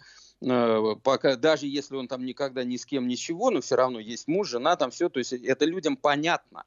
Э, 0.42 0.94
пока, 1.02 1.36
даже 1.36 1.66
если 1.66 1.96
он 1.96 2.08
там 2.08 2.24
никогда 2.24 2.64
ни 2.64 2.76
с 2.76 2.84
кем 2.84 3.08
ничего, 3.08 3.50
но 3.50 3.60
все 3.60 3.76
равно 3.76 3.98
есть 3.98 4.28
муж, 4.28 4.48
жена, 4.48 4.76
там 4.76 4.90
все, 4.90 5.08
то 5.08 5.18
есть 5.18 5.32
это 5.32 5.64
людям 5.64 5.96
понятно. 5.96 6.64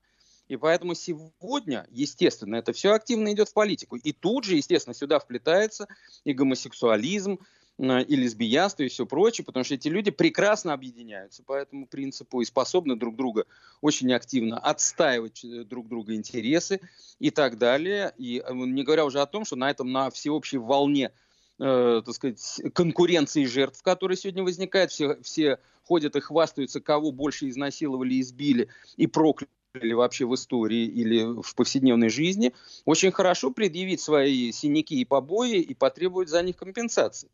И 0.48 0.58
поэтому 0.58 0.96
сегодня, 0.96 1.86
естественно, 1.92 2.56
это 2.56 2.74
все 2.74 2.94
активно 2.94 3.32
идет 3.32 3.50
в 3.50 3.54
политику. 3.54 3.98
И 3.98 4.12
тут 4.12 4.46
же, 4.46 4.56
естественно, 4.56 4.96
сюда 4.96 5.20
вплетается 5.20 5.88
и 6.24 6.34
гомосексуализм, 6.34 7.38
э, 7.78 8.04
и 8.04 8.16
лесбиянство, 8.16 8.82
и 8.82 8.88
все 8.88 9.06
прочее, 9.06 9.46
потому 9.46 9.64
что 9.64 9.76
эти 9.76 9.88
люди 9.88 10.10
прекрасно 10.10 10.74
объединяются 10.74 11.44
по 11.44 11.54
этому 11.54 11.86
принципу 11.86 12.42
и 12.42 12.46
способны 12.46 12.96
друг 12.96 13.16
друга 13.16 13.46
очень 13.82 14.12
активно 14.12 14.58
отстаивать 14.58 15.46
э, 15.46 15.64
друг 15.64 15.88
друга 15.88 16.16
интересы 16.16 16.82
и 17.20 17.30
так 17.30 17.60
далее. 17.60 18.16
И 18.18 18.44
не 18.50 18.84
говоря 18.84 19.06
уже 19.06 19.22
о 19.22 19.28
том, 19.28 19.46
что 19.46 19.56
на 19.56 19.70
этом, 19.70 19.92
на 19.92 20.10
всеобщей 20.10 20.58
волне 20.58 21.12
э, 21.60 22.02
так 22.06 22.16
сказать, 22.16 22.62
конкуренции 22.74 23.46
жертв, 23.46 23.82
которая 23.84 24.18
сегодня 24.18 24.44
возникает. 24.44 24.92
Все, 24.92 25.22
все 25.22 25.60
ходят 25.86 26.16
и 26.16 26.20
хвастаются, 26.20 26.82
кого 26.82 27.12
больше 27.12 27.50
изнасиловали, 27.50 28.20
избили 28.20 28.70
и 28.98 29.08
прокляли 29.08 29.50
или 29.76 29.94
вообще 29.94 30.26
в 30.26 30.34
истории 30.34 30.86
или 30.86 31.42
в 31.42 31.54
повседневной 31.56 32.10
жизни, 32.10 32.54
очень 32.86 33.12
хорошо 33.12 33.52
предъявить 33.52 34.02
свои 34.02 34.52
синяки 34.52 35.00
и 35.00 35.06
побои 35.06 35.60
и 35.60 35.74
потребовать 35.76 36.30
за 36.30 36.42
них 36.42 36.58
компенсации. 36.58 37.30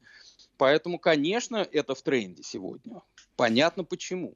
Поэтому, 0.58 1.00
конечно, 1.00 1.68
это 1.72 1.96
в 1.96 2.02
тренде 2.02 2.44
сегодня. 2.44 3.02
Понятно 3.36 3.84
почему. 3.84 4.36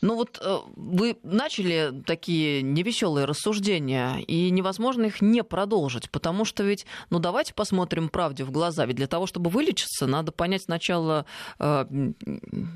Ну 0.00 0.16
вот 0.16 0.38
э, 0.40 0.58
вы 0.76 1.18
начали 1.22 1.92
такие 2.06 2.62
невеселые 2.62 3.26
рассуждения, 3.26 4.18
и 4.26 4.50
невозможно 4.50 5.06
их 5.06 5.20
не 5.20 5.42
продолжить, 5.42 6.10
потому 6.10 6.44
что 6.44 6.62
ведь, 6.62 6.86
ну 7.10 7.18
давайте 7.18 7.54
посмотрим 7.54 8.08
правде 8.08 8.44
в 8.44 8.50
глаза, 8.50 8.86
ведь 8.86 8.96
для 8.96 9.06
того, 9.06 9.26
чтобы 9.26 9.50
вылечиться, 9.50 10.06
надо 10.06 10.32
понять 10.32 10.62
сначала 10.62 11.26
э, 11.58 11.86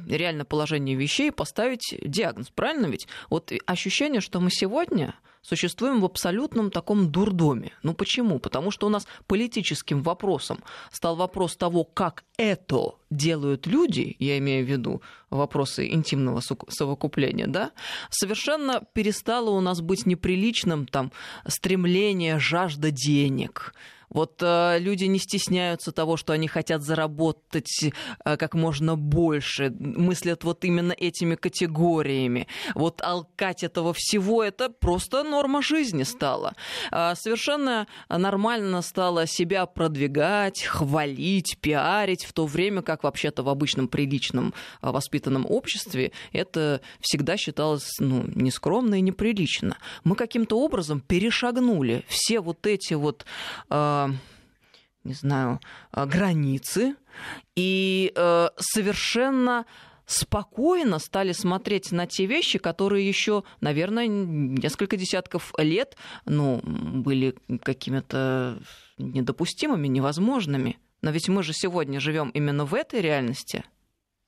реально 0.08 0.44
положение 0.44 0.96
вещей, 0.96 1.32
поставить 1.32 1.94
диагноз, 2.02 2.50
правильно 2.50 2.87
ведь? 2.87 3.06
Вот 3.30 3.52
ощущение, 3.66 4.20
что 4.20 4.40
мы 4.40 4.50
сегодня 4.50 5.14
существуем 5.44 6.00
в 6.00 6.04
абсолютном 6.04 6.70
таком 6.70 7.10
дурдоме. 7.10 7.72
Ну 7.82 7.94
почему? 7.94 8.38
Потому 8.38 8.70
что 8.70 8.87
у 8.87 8.90
нас 8.90 9.06
политическим 9.26 10.02
вопросом 10.02 10.58
стал 10.90 11.16
вопрос 11.16 11.56
того, 11.56 11.84
как 11.84 12.24
это 12.37 12.94
делают 13.10 13.66
люди, 13.66 14.16
я 14.18 14.38
имею 14.38 14.64
в 14.66 14.68
виду 14.68 15.02
вопросы 15.30 15.88
интимного 15.88 16.40
совокупления, 16.40 17.13
да, 17.46 17.72
совершенно 18.11 18.83
перестало 18.92 19.50
у 19.50 19.61
нас 19.61 19.81
быть 19.81 20.07
неприличным 20.07 20.87
там 20.87 21.12
стремление, 21.46 22.38
жажда 22.38 22.90
денег, 22.90 23.74
вот 24.14 24.40
э, 24.40 24.79
люди 24.79 25.05
не 25.05 25.18
стесняются 25.18 25.92
того, 25.92 26.16
что 26.16 26.33
они 26.33 26.48
хотят 26.48 26.83
заработать 26.83 27.85
э, 28.24 28.37
как 28.37 28.55
можно 28.55 28.96
больше, 28.96 29.70
мыслят 29.79 30.44
вот 30.44 30.64
именно 30.64 30.92
этими 30.92 31.35
категориями. 31.35 32.46
Вот 32.74 33.03
алкать 33.03 33.62
этого 33.64 33.92
всего 33.92 34.42
это 34.42 34.70
просто 34.70 35.24
норма 35.24 35.61
жизни 35.61 36.05
стала. 36.05 36.55
Э, 36.90 37.14
совершенно 37.16 37.87
нормально 38.09 38.81
стало 38.81 39.27
себя 39.27 39.66
продвигать, 39.66 40.62
хвалить, 40.62 41.59
пиарить, 41.61 42.24
в 42.24 42.33
то 42.33 42.46
время 42.46 42.83
как 42.83 43.03
вообще-то 43.03 43.42
в 43.42 43.48
обычном 43.48 43.88
приличном 43.88 44.55
э, 44.81 44.90
воспитанном 44.90 45.44
обществе 45.48 46.12
это 46.33 46.81
всегда 47.00 47.37
считалось 47.37 47.98
ну, 47.98 48.24
нескромно 48.35 48.94
и 48.94 49.00
неприлично. 49.00 49.77
Мы 50.05 50.14
каким-то 50.14 50.61
образом 50.61 51.00
перешагнули 51.00 52.05
все 52.09 52.40
вот 52.40 52.64
эти 52.66 52.94
вот 52.94 53.24
э, 53.70 54.03
не 55.04 55.14
знаю, 55.14 55.60
э, 55.92 56.06
границы 56.06 56.96
и 57.54 58.12
э, 58.14 58.48
совершенно 58.56 59.66
спокойно 60.06 60.98
стали 60.98 61.32
смотреть 61.32 61.92
на 61.92 62.06
те 62.06 62.26
вещи, 62.26 62.58
которые 62.58 63.06
еще, 63.06 63.42
наверное, 63.60 64.06
несколько 64.06 64.96
десятков 64.96 65.52
лет 65.58 65.96
ну, 66.26 66.60
были 66.62 67.36
какими-то 67.62 68.60
недопустимыми, 68.98 69.88
невозможными. 69.88 70.78
Но 71.00 71.10
ведь 71.10 71.28
мы 71.28 71.42
же 71.42 71.52
сегодня 71.52 72.00
живем 72.00 72.30
именно 72.30 72.64
в 72.64 72.74
этой 72.74 73.00
реальности. 73.00 73.64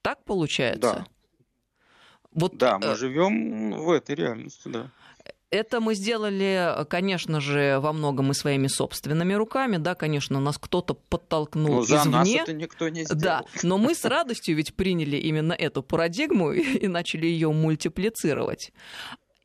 Так 0.02 0.24
получается? 0.24 0.80
Да. 0.80 1.06
Вот, 2.32 2.56
да, 2.56 2.78
мы 2.78 2.88
э... 2.88 2.96
живем 2.96 3.72
в 3.72 3.90
этой 3.90 4.14
реальности, 4.14 4.68
да. 4.68 4.90
Это 5.50 5.80
мы 5.80 5.94
сделали, 5.94 6.84
конечно 6.88 7.40
же, 7.40 7.78
во 7.80 7.92
многом 7.92 8.32
и 8.32 8.34
своими 8.34 8.66
собственными 8.66 9.32
руками. 9.34 9.76
Да, 9.76 9.94
конечно, 9.94 10.40
нас 10.40 10.58
кто-то 10.58 10.94
подтолкнул 10.94 11.76
ну, 11.76 11.82
за 11.82 11.98
извне. 11.98 12.12
Нас 12.12 12.28
это 12.28 12.52
никто 12.52 12.88
не 12.88 13.04
сделал. 13.04 13.20
Да, 13.20 13.44
но 13.62 13.78
мы 13.78 13.94
с 13.94 14.04
радостью 14.04 14.56
ведь 14.56 14.74
приняли 14.74 15.16
именно 15.16 15.52
эту 15.52 15.82
парадигму 15.82 16.52
и 16.52 16.88
начали 16.88 17.26
ее 17.26 17.52
мультиплицировать 17.52 18.72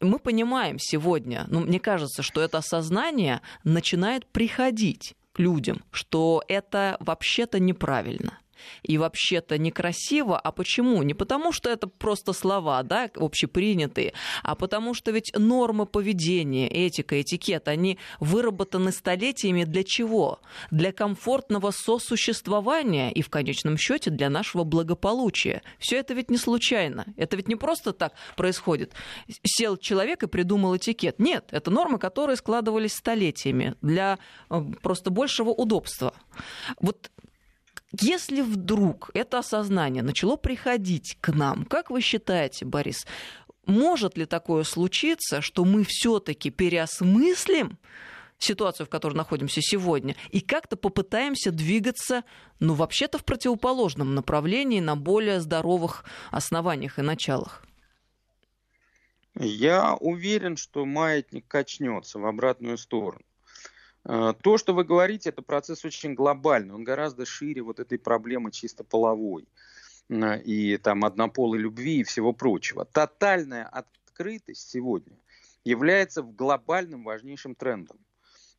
мы 0.01 0.17
понимаем 0.17 0.77
сегодня, 0.79 1.45
ну, 1.47 1.59
мне 1.59 1.79
кажется, 1.79 2.23
что 2.23 2.41
это 2.41 2.57
осознание 2.57 3.41
начинает 3.63 4.25
приходить 4.25 5.15
к 5.31 5.39
людям, 5.39 5.83
что 5.91 6.43
это 6.47 6.97
вообще-то 6.99 7.59
неправильно 7.59 8.40
и 8.84 8.97
вообще-то 8.97 9.58
некрасиво. 9.58 10.38
А 10.38 10.52
почему? 10.52 11.04
Не 11.04 11.13
потому, 11.13 11.52
что 11.52 11.69
это 11.69 11.88
просто 11.88 12.34
слова, 12.34 12.84
да, 12.84 13.10
общепринятые, 13.15 14.13
а 14.43 14.56
потому 14.56 14.93
что 14.93 15.12
ведь 15.12 15.32
нормы 15.38 15.86
поведения, 15.86 16.67
этика, 16.67 17.21
этикет, 17.21 17.67
они 17.67 17.97
выработаны 18.19 18.91
столетиями 18.91 19.63
для 19.63 19.84
чего? 19.84 20.39
Для 20.71 20.91
комфортного 20.91 21.71
сосуществования 21.71 23.12
и 23.12 23.21
в 23.21 23.30
конечном 23.30 23.78
счете 23.78 24.10
для 24.10 24.30
нашего 24.30 24.63
благополучия. 24.63 25.62
Все 25.80 25.97
это 25.97 26.13
ведь 26.13 26.30
не 26.30 26.38
случайно. 26.38 27.06
Это 27.17 27.36
ведь 27.38 27.47
не 27.47 27.56
просто 27.56 27.93
так 27.93 28.13
происходит. 28.36 28.93
Сел 29.43 29.78
человек 29.78 30.24
и 30.24 30.28
придумал 30.28 30.78
этикет. 30.78 31.19
Нет, 31.19 31.47
это 31.52 31.71
нормы, 31.71 32.00
которые 32.00 32.36
складывались 32.36 32.93
столетиями 32.93 33.76
для 33.82 34.19
э, 34.50 34.62
просто 34.82 35.10
большего 35.12 35.50
удобства. 35.50 36.13
Вот 36.80 37.12
если 37.99 38.41
вдруг 38.41 39.10
это 39.13 39.39
осознание 39.39 40.04
начало 40.04 40.38
приходить 40.38 41.17
к 41.19 41.34
нам, 41.34 41.65
как 41.65 41.89
вы 41.89 42.01
считаете, 42.01 42.65
Борис, 42.65 43.06
может 43.65 44.17
ли 44.17 44.25
такое 44.25 44.63
случиться, 44.63 45.41
что 45.41 45.65
мы 45.65 45.84
все-таки 45.84 46.49
переосмыслим 46.49 47.77
ситуацию, 48.38 48.88
в 48.88 48.89
которой 48.89 49.13
находимся 49.13 49.62
сегодня, 49.62 50.15
и 50.30 50.41
как-то 50.41 50.75
попытаемся 50.75 51.51
двигаться, 51.51 52.23
ну, 52.60 52.73
вообще-то 52.73 53.17
в 53.17 53.25
противоположном 53.25 54.15
направлении, 54.15 54.80
на 54.80 54.95
более 54.95 55.39
здоровых 55.41 56.06
основаниях 56.32 56.97
и 56.97 57.01
началах? 57.01 57.63
Я 59.36 59.95
уверен, 59.95 60.58
что 60.58 60.86
маятник 60.86 61.47
качнется 61.47 62.19
в 62.19 62.25
обратную 62.25 62.77
сторону. 62.77 63.23
Э, 64.05 64.33
то, 64.41 64.57
что 64.57 64.73
вы 64.73 64.83
говорите, 64.83 65.29
это 65.29 65.41
процесс 65.41 65.85
очень 65.85 66.13
глобальный, 66.13 66.73
он 66.73 66.83
гораздо 66.83 67.25
шире 67.25 67.61
вот 67.61 67.79
этой 67.79 67.99
проблемы 67.99 68.51
чисто 68.51 68.83
половой 68.83 69.47
э, 70.09 70.41
и 70.41 70.77
там 70.77 71.05
однополой 71.05 71.59
любви 71.59 71.99
и 71.99 72.03
всего 72.03 72.33
прочего. 72.33 72.85
Тотальная 72.85 73.65
открытость 73.65 74.69
сегодня 74.69 75.17
является 75.63 76.23
глобальным 76.23 77.03
важнейшим 77.03 77.55
трендом. 77.55 77.97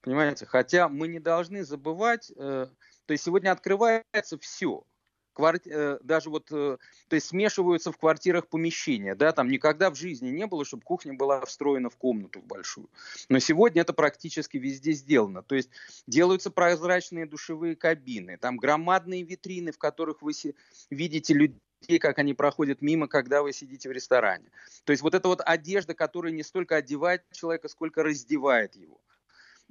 Понимаете, 0.01 0.47
хотя 0.47 0.89
мы 0.89 1.09
не 1.09 1.21
должны 1.21 1.65
забывать, 1.65 2.33
э, 2.37 2.67
то 3.07 3.13
есть 3.13 3.25
сегодня 3.25 3.51
открывается 3.51 4.39
все 4.39 4.85
кварти... 5.33 5.71
Э, 5.73 5.99
даже 6.03 6.31
вот, 6.31 6.51
э, 6.51 6.79
то 7.09 7.15
есть 7.15 7.29
смешиваются 7.29 7.93
в 7.93 7.97
квартирах 7.97 8.49
помещения, 8.49 9.15
да, 9.15 9.33
там 9.33 9.49
никогда 9.49 9.91
в 9.91 9.97
жизни 9.97 10.31
не 10.31 10.47
было, 10.47 10.65
чтобы 10.65 10.83
кухня 10.83 11.15
была 11.15 11.45
встроена 11.45 11.91
в 11.91 11.97
комнату 11.97 12.41
большую. 12.41 12.89
Но 13.29 13.39
сегодня 13.39 13.83
это 13.83 13.93
практически 13.93 14.57
везде 14.57 14.93
сделано. 14.93 15.43
То 15.43 15.55
есть 15.55 15.71
делаются 16.07 16.51
прозрачные 16.51 17.27
душевые 17.27 17.77
кабины, 17.77 18.37
там 18.37 18.57
громадные 18.57 19.23
витрины, 19.23 19.73
в 19.73 19.79
которых 19.79 20.23
вы 20.23 20.33
видите 20.91 21.35
людей, 21.35 21.99
как 21.99 22.19
они 22.19 22.35
проходят 22.35 22.83
мимо, 22.83 23.09
когда 23.09 23.43
вы 23.43 23.53
сидите 23.53 23.89
в 23.89 23.93
ресторане. 23.93 24.51
То 24.85 24.93
есть 24.93 25.03
вот 25.03 25.15
эта 25.15 25.29
вот 25.29 25.41
одежда, 25.45 25.95
которая 25.95 26.33
не 26.33 26.43
столько 26.43 26.77
одевает 26.77 27.23
человека, 27.33 27.69
сколько 27.69 28.03
раздевает 28.03 28.77
его. 28.77 29.01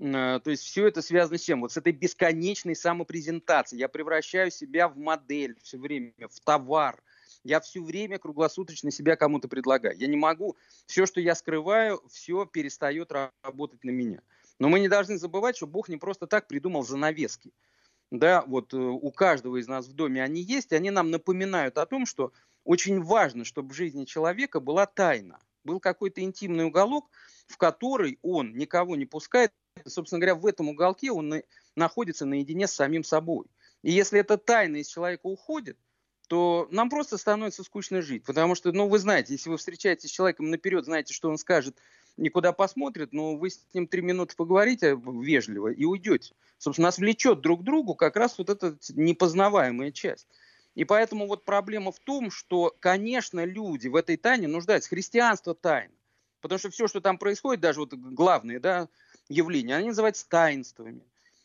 Э, 0.02 0.40
то 0.44 0.50
есть 0.50 0.64
все 0.64 0.88
это 0.88 1.02
связано 1.02 1.38
с 1.38 1.44
чем? 1.44 1.62
Вот 1.62 1.72
с 1.72 1.78
этой 1.78 1.94
бесконечной 1.94 2.76
самопрезентацией. 2.76 3.80
Я 3.80 3.88
превращаю 3.88 4.50
себя 4.50 4.88
в 4.88 4.98
модель 4.98 5.58
все 5.62 5.78
время, 5.78 6.14
в 6.28 6.40
товар. 6.40 7.02
Я 7.44 7.60
все 7.60 7.82
время 7.82 8.18
круглосуточно 8.20 8.92
себя 8.92 9.16
кому-то 9.16 9.48
предлагаю. 9.48 9.98
Я 9.98 10.08
не 10.08 10.18
могу. 10.18 10.58
Все, 10.88 11.06
что 11.06 11.22
я 11.22 11.36
скрываю, 11.36 12.02
все 12.10 12.46
перестает 12.46 13.12
работать 13.44 13.84
на 13.84 13.92
меня. 13.92 14.22
Но 14.60 14.70
мы 14.70 14.80
не 14.80 14.90
должны 14.90 15.18
забывать, 15.18 15.58
что 15.58 15.68
Бог 15.68 15.88
не 15.88 15.98
просто 15.98 16.28
так 16.28 16.48
придумал 16.48 16.84
занавески. 16.84 17.52
Да, 18.12 18.44
вот 18.46 18.74
э, 18.74 18.78
у 18.78 19.12
каждого 19.12 19.58
из 19.58 19.68
нас 19.68 19.88
в 19.88 19.94
доме 19.94 20.24
они 20.24 20.42
есть, 20.42 20.72
и 20.72 20.76
они 20.76 20.90
нам 20.90 21.12
напоминают 21.12 21.78
о 21.78 21.86
том, 21.86 22.06
что 22.06 22.34
очень 22.64 23.02
важно, 23.02 23.46
чтобы 23.46 23.70
в 23.70 23.76
жизни 23.76 24.06
человека 24.06 24.60
была 24.60 24.86
тайна. 24.86 25.40
Был 25.64 25.80
какой-то 25.80 26.22
интимный 26.22 26.66
уголок, 26.66 27.10
в 27.48 27.58
который 27.58 28.20
он 28.22 28.56
никого 28.56 28.96
не 28.96 29.06
пускает, 29.06 29.52
собственно 29.86 30.20
говоря, 30.20 30.36
в 30.36 30.46
этом 30.46 30.70
уголке 30.70 31.12
он 31.12 31.42
находится 31.76 32.26
наедине 32.26 32.68
с 32.68 32.74
самим 32.74 33.04
собой. 33.04 33.46
И 33.84 33.92
если 33.92 34.20
эта 34.20 34.38
тайна 34.38 34.78
из 34.78 34.88
человека 34.88 35.26
уходит, 35.26 35.78
то 36.28 36.68
нам 36.72 36.90
просто 36.90 37.18
становится 37.18 37.64
скучно 37.64 38.02
жить. 38.02 38.24
Потому 38.24 38.56
что, 38.56 38.72
ну, 38.72 38.88
вы 38.88 39.00
знаете, 39.00 39.34
если 39.34 39.50
вы 39.50 39.58
встречаетесь 39.58 40.10
с 40.10 40.14
человеком 40.14 40.50
наперед, 40.50 40.86
знаете, 40.86 41.14
что 41.14 41.30
он 41.30 41.38
скажет, 41.38 41.78
никуда 42.16 42.54
посмотрит, 42.54 43.12
но 43.12 43.36
вы 43.36 43.50
с 43.50 43.60
ним 43.74 43.88
три 43.88 44.02
минуты 44.02 44.36
поговорите 44.36 44.98
вежливо 45.04 45.70
и 45.70 45.84
уйдете. 45.84 46.34
Собственно, 46.58 46.88
нас 46.88 47.00
влечет 47.00 47.42
друг 47.42 47.62
к 47.62 47.64
другу 47.64 47.96
как 47.96 48.16
раз 48.16 48.38
вот 48.38 48.50
эта 48.50 48.78
непознаваемая 48.94 49.92
часть. 49.92 50.28
И 50.76 50.86
поэтому 50.86 51.28
вот 51.28 51.44
проблема 51.44 51.92
в 51.92 52.00
том, 52.00 52.32
что, 52.32 52.74
конечно, 52.80 53.44
люди 53.44 53.90
в 53.90 53.96
этой 53.96 54.16
тайне 54.16 54.48
нуждаются. 54.48 54.90
Христианство 54.90 55.54
тайна. 55.54 55.94
Потому 56.40 56.60
что 56.60 56.70
все, 56.70 56.88
что 56.88 57.02
там 57.02 57.18
происходит, 57.18 57.62
даже 57.62 57.82
вот 57.82 57.94
главные, 57.94 58.60
да, 58.60 58.88
явления, 59.30 59.76
они 59.76 59.90
называются 59.90 60.28
таинствами. 60.28 61.04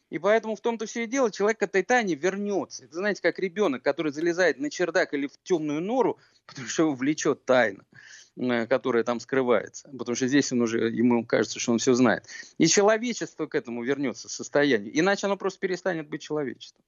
И 0.08 0.18
поэтому 0.18 0.54
в 0.54 0.60
том-то 0.60 0.86
все 0.86 1.04
и 1.04 1.06
дело, 1.06 1.32
человек 1.32 1.58
к 1.58 1.62
этой 1.62 1.82
тайне 1.82 2.14
вернется. 2.14 2.84
Это 2.84 2.94
знаете, 2.94 3.20
как 3.22 3.38
ребенок, 3.38 3.82
который 3.82 4.12
залезает 4.12 4.58
на 4.58 4.70
чердак 4.70 5.14
или 5.14 5.26
в 5.26 5.36
темную 5.42 5.80
нору, 5.80 6.18
потому 6.46 6.68
что 6.68 6.84
его 6.84 6.94
влечет 6.94 7.44
тайна, 7.44 7.84
э, 8.36 8.66
которая 8.66 9.02
там 9.02 9.18
скрывается. 9.18 9.88
Потому 9.98 10.14
что 10.14 10.28
здесь 10.28 10.52
он 10.52 10.62
уже, 10.62 10.90
ему 10.90 11.24
кажется, 11.26 11.58
что 11.58 11.72
он 11.72 11.78
все 11.78 11.94
знает. 11.94 12.24
И 12.58 12.68
человечество 12.68 13.46
к 13.46 13.56
этому 13.56 13.82
вернется 13.82 14.28
состоянию. 14.28 14.96
Иначе 14.96 15.26
оно 15.26 15.36
просто 15.36 15.58
перестанет 15.58 16.08
быть 16.08 16.22
человечеством. 16.22 16.84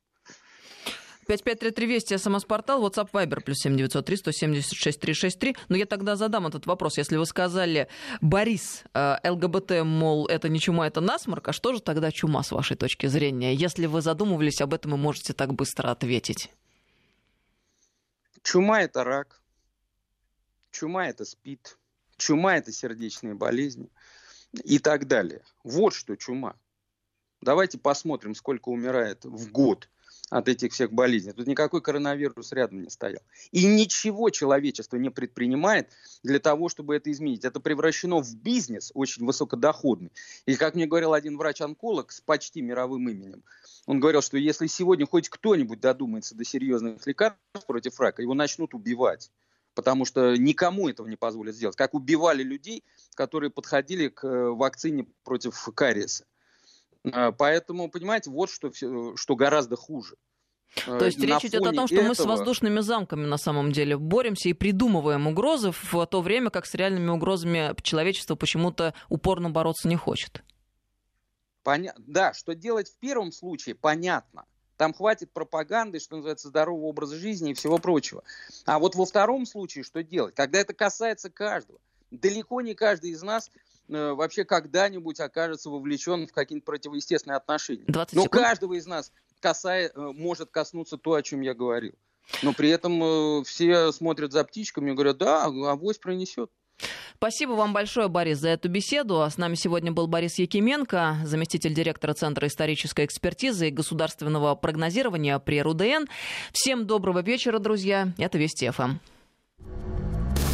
5533 1.28 1.86
Вести, 1.86 2.16
СМС-портал, 2.16 2.82
WhatsApp 2.82 3.10
Viber, 3.12 3.42
плюс 3.42 3.58
7903 3.58 4.16
176 4.16 4.98
363. 4.98 5.56
Но 5.68 5.76
я 5.76 5.84
тогда 5.84 6.16
задам 6.16 6.46
этот 6.46 6.64
вопрос. 6.64 6.96
Если 6.96 7.18
вы 7.18 7.26
сказали, 7.26 7.88
Борис, 8.22 8.84
э, 8.94 9.16
ЛГБТ, 9.30 9.84
мол, 9.84 10.26
это 10.26 10.48
не 10.48 10.58
чума, 10.58 10.86
это 10.86 11.02
насморк, 11.02 11.48
а 11.48 11.52
что 11.52 11.74
же 11.74 11.82
тогда 11.82 12.10
чума 12.10 12.42
с 12.42 12.50
вашей 12.50 12.78
точки 12.78 13.08
зрения? 13.08 13.54
Если 13.54 13.84
вы 13.84 14.00
задумывались 14.00 14.62
об 14.62 14.72
этом 14.72 14.94
и 14.94 14.96
можете 14.96 15.34
так 15.34 15.52
быстро 15.52 15.90
ответить. 15.90 16.50
Чума– 18.42 18.80
это 18.82 19.04
рак. 19.04 19.42
Чума– 20.70 21.08
это 21.08 21.26
СПИД. 21.26 21.76
Чума– 22.16 22.56
это 22.56 22.72
сердечные 22.72 23.34
болезни 23.34 23.90
и 24.64 24.78
так 24.78 25.06
далее. 25.06 25.42
Вот 25.62 25.92
что 25.92 26.16
чума. 26.16 26.56
Давайте 27.42 27.76
посмотрим, 27.76 28.34
сколько 28.34 28.70
умирает 28.70 29.26
в 29.26 29.52
год 29.52 29.90
от 30.30 30.48
этих 30.48 30.72
всех 30.72 30.92
болезней. 30.92 31.32
Тут 31.32 31.46
никакой 31.46 31.80
коронавирус 31.80 32.52
рядом 32.52 32.82
не 32.82 32.90
стоял. 32.90 33.22
И 33.50 33.64
ничего 33.64 34.30
человечество 34.30 34.96
не 34.96 35.10
предпринимает 35.10 35.90
для 36.22 36.38
того, 36.38 36.68
чтобы 36.68 36.96
это 36.96 37.10
изменить. 37.10 37.44
Это 37.44 37.60
превращено 37.60 38.20
в 38.20 38.34
бизнес 38.36 38.90
очень 38.94 39.24
высокодоходный. 39.24 40.12
И, 40.46 40.56
как 40.56 40.74
мне 40.74 40.86
говорил 40.86 41.14
один 41.14 41.38
врач-онколог 41.38 42.12
с 42.12 42.20
почти 42.20 42.60
мировым 42.60 43.08
именем, 43.08 43.42
он 43.86 44.00
говорил, 44.00 44.20
что 44.20 44.36
если 44.36 44.66
сегодня 44.66 45.06
хоть 45.06 45.28
кто-нибудь 45.28 45.80
додумается 45.80 46.34
до 46.34 46.44
серьезных 46.44 47.06
лекарств 47.06 47.38
против 47.66 47.98
рака, 47.98 48.22
его 48.22 48.34
начнут 48.34 48.74
убивать 48.74 49.30
потому 49.74 50.04
что 50.04 50.34
никому 50.36 50.88
этого 50.88 51.06
не 51.06 51.14
позволят 51.14 51.54
сделать. 51.54 51.76
Как 51.76 51.94
убивали 51.94 52.42
людей, 52.42 52.82
которые 53.14 53.50
подходили 53.50 54.08
к 54.08 54.24
э, 54.24 54.48
вакцине 54.50 55.06
против 55.22 55.56
кариеса. 55.72 56.24
Э, 57.04 57.32
поэтому, 57.32 57.90
понимаете, 57.90 58.30
вот 58.30 58.50
что, 58.50 58.70
что 58.72 59.36
гораздо 59.36 59.76
хуже. 59.76 60.16
То 60.84 61.04
есть 61.04 61.18
речь 61.18 61.44
идет 61.44 61.66
о 61.66 61.72
том, 61.72 61.86
что 61.86 61.96
этого... 61.96 62.08
мы 62.08 62.14
с 62.14 62.20
воздушными 62.20 62.80
замками 62.80 63.24
на 63.24 63.38
самом 63.38 63.72
деле 63.72 63.96
боремся 63.96 64.48
и 64.48 64.52
придумываем 64.52 65.26
угрозы 65.26 65.72
в 65.72 66.06
то 66.06 66.20
время, 66.20 66.50
как 66.50 66.66
с 66.66 66.74
реальными 66.74 67.08
угрозами 67.08 67.74
человечество 67.82 68.34
почему-то 68.34 68.94
упорно 69.08 69.50
бороться 69.50 69.88
не 69.88 69.96
хочет. 69.96 70.42
Поня... 71.62 71.94
Да, 71.98 72.32
что 72.34 72.54
делать 72.54 72.90
в 72.90 72.98
первом 72.98 73.32
случае, 73.32 73.74
понятно. 73.74 74.44
Там 74.76 74.94
хватит 74.94 75.32
пропаганды, 75.32 75.98
что 75.98 76.16
называется, 76.16 76.48
здорового 76.48 76.86
образа 76.86 77.16
жизни 77.16 77.50
и 77.50 77.54
всего 77.54 77.78
прочего. 77.78 78.22
А 78.64 78.78
вот 78.78 78.94
во 78.94 79.06
втором 79.06 79.44
случае 79.44 79.82
что 79.82 80.04
делать? 80.04 80.34
Когда 80.34 80.60
это 80.60 80.72
касается 80.72 81.30
каждого. 81.30 81.80
Далеко 82.10 82.60
не 82.60 82.74
каждый 82.74 83.10
из 83.10 83.22
нас 83.22 83.50
вообще 83.88 84.44
когда-нибудь 84.44 85.20
окажется 85.20 85.70
вовлечен 85.70 86.26
в 86.26 86.32
какие-то 86.32 86.64
противоестественные 86.64 87.36
отношения. 87.36 87.86
Но 88.12 88.26
каждого 88.26 88.74
из 88.74 88.86
нас 88.86 89.12
касает, 89.40 89.92
э, 89.94 90.00
может 90.14 90.50
коснуться 90.50 90.96
то, 90.96 91.14
о 91.14 91.22
чем 91.22 91.40
я 91.40 91.54
говорил. 91.54 91.94
Но 92.42 92.52
при 92.52 92.68
этом 92.68 93.02
э, 93.02 93.44
все 93.44 93.92
смотрят 93.92 94.32
за 94.32 94.44
птичками 94.44 94.90
и 94.90 94.94
говорят, 94.94 95.18
да, 95.18 95.44
авось 95.44 95.98
пронесет. 95.98 96.50
Спасибо 97.16 97.52
вам 97.52 97.72
большое, 97.72 98.08
Борис, 98.08 98.38
за 98.38 98.50
эту 98.50 98.68
беседу. 98.68 99.26
С 99.28 99.38
нами 99.38 99.56
сегодня 99.56 99.90
был 99.90 100.06
Борис 100.06 100.38
Якименко, 100.38 101.16
заместитель 101.24 101.74
директора 101.74 102.14
Центра 102.14 102.46
исторической 102.46 103.04
экспертизы 103.04 103.68
и 103.68 103.72
государственного 103.72 104.54
прогнозирования 104.54 105.38
при 105.40 105.60
РУДН. 105.60 106.04
Всем 106.52 106.86
доброго 106.86 107.20
вечера, 107.20 107.58
друзья. 107.58 108.12
Это 108.18 108.38
Вести 108.38 108.70
ФМ. 108.70 108.98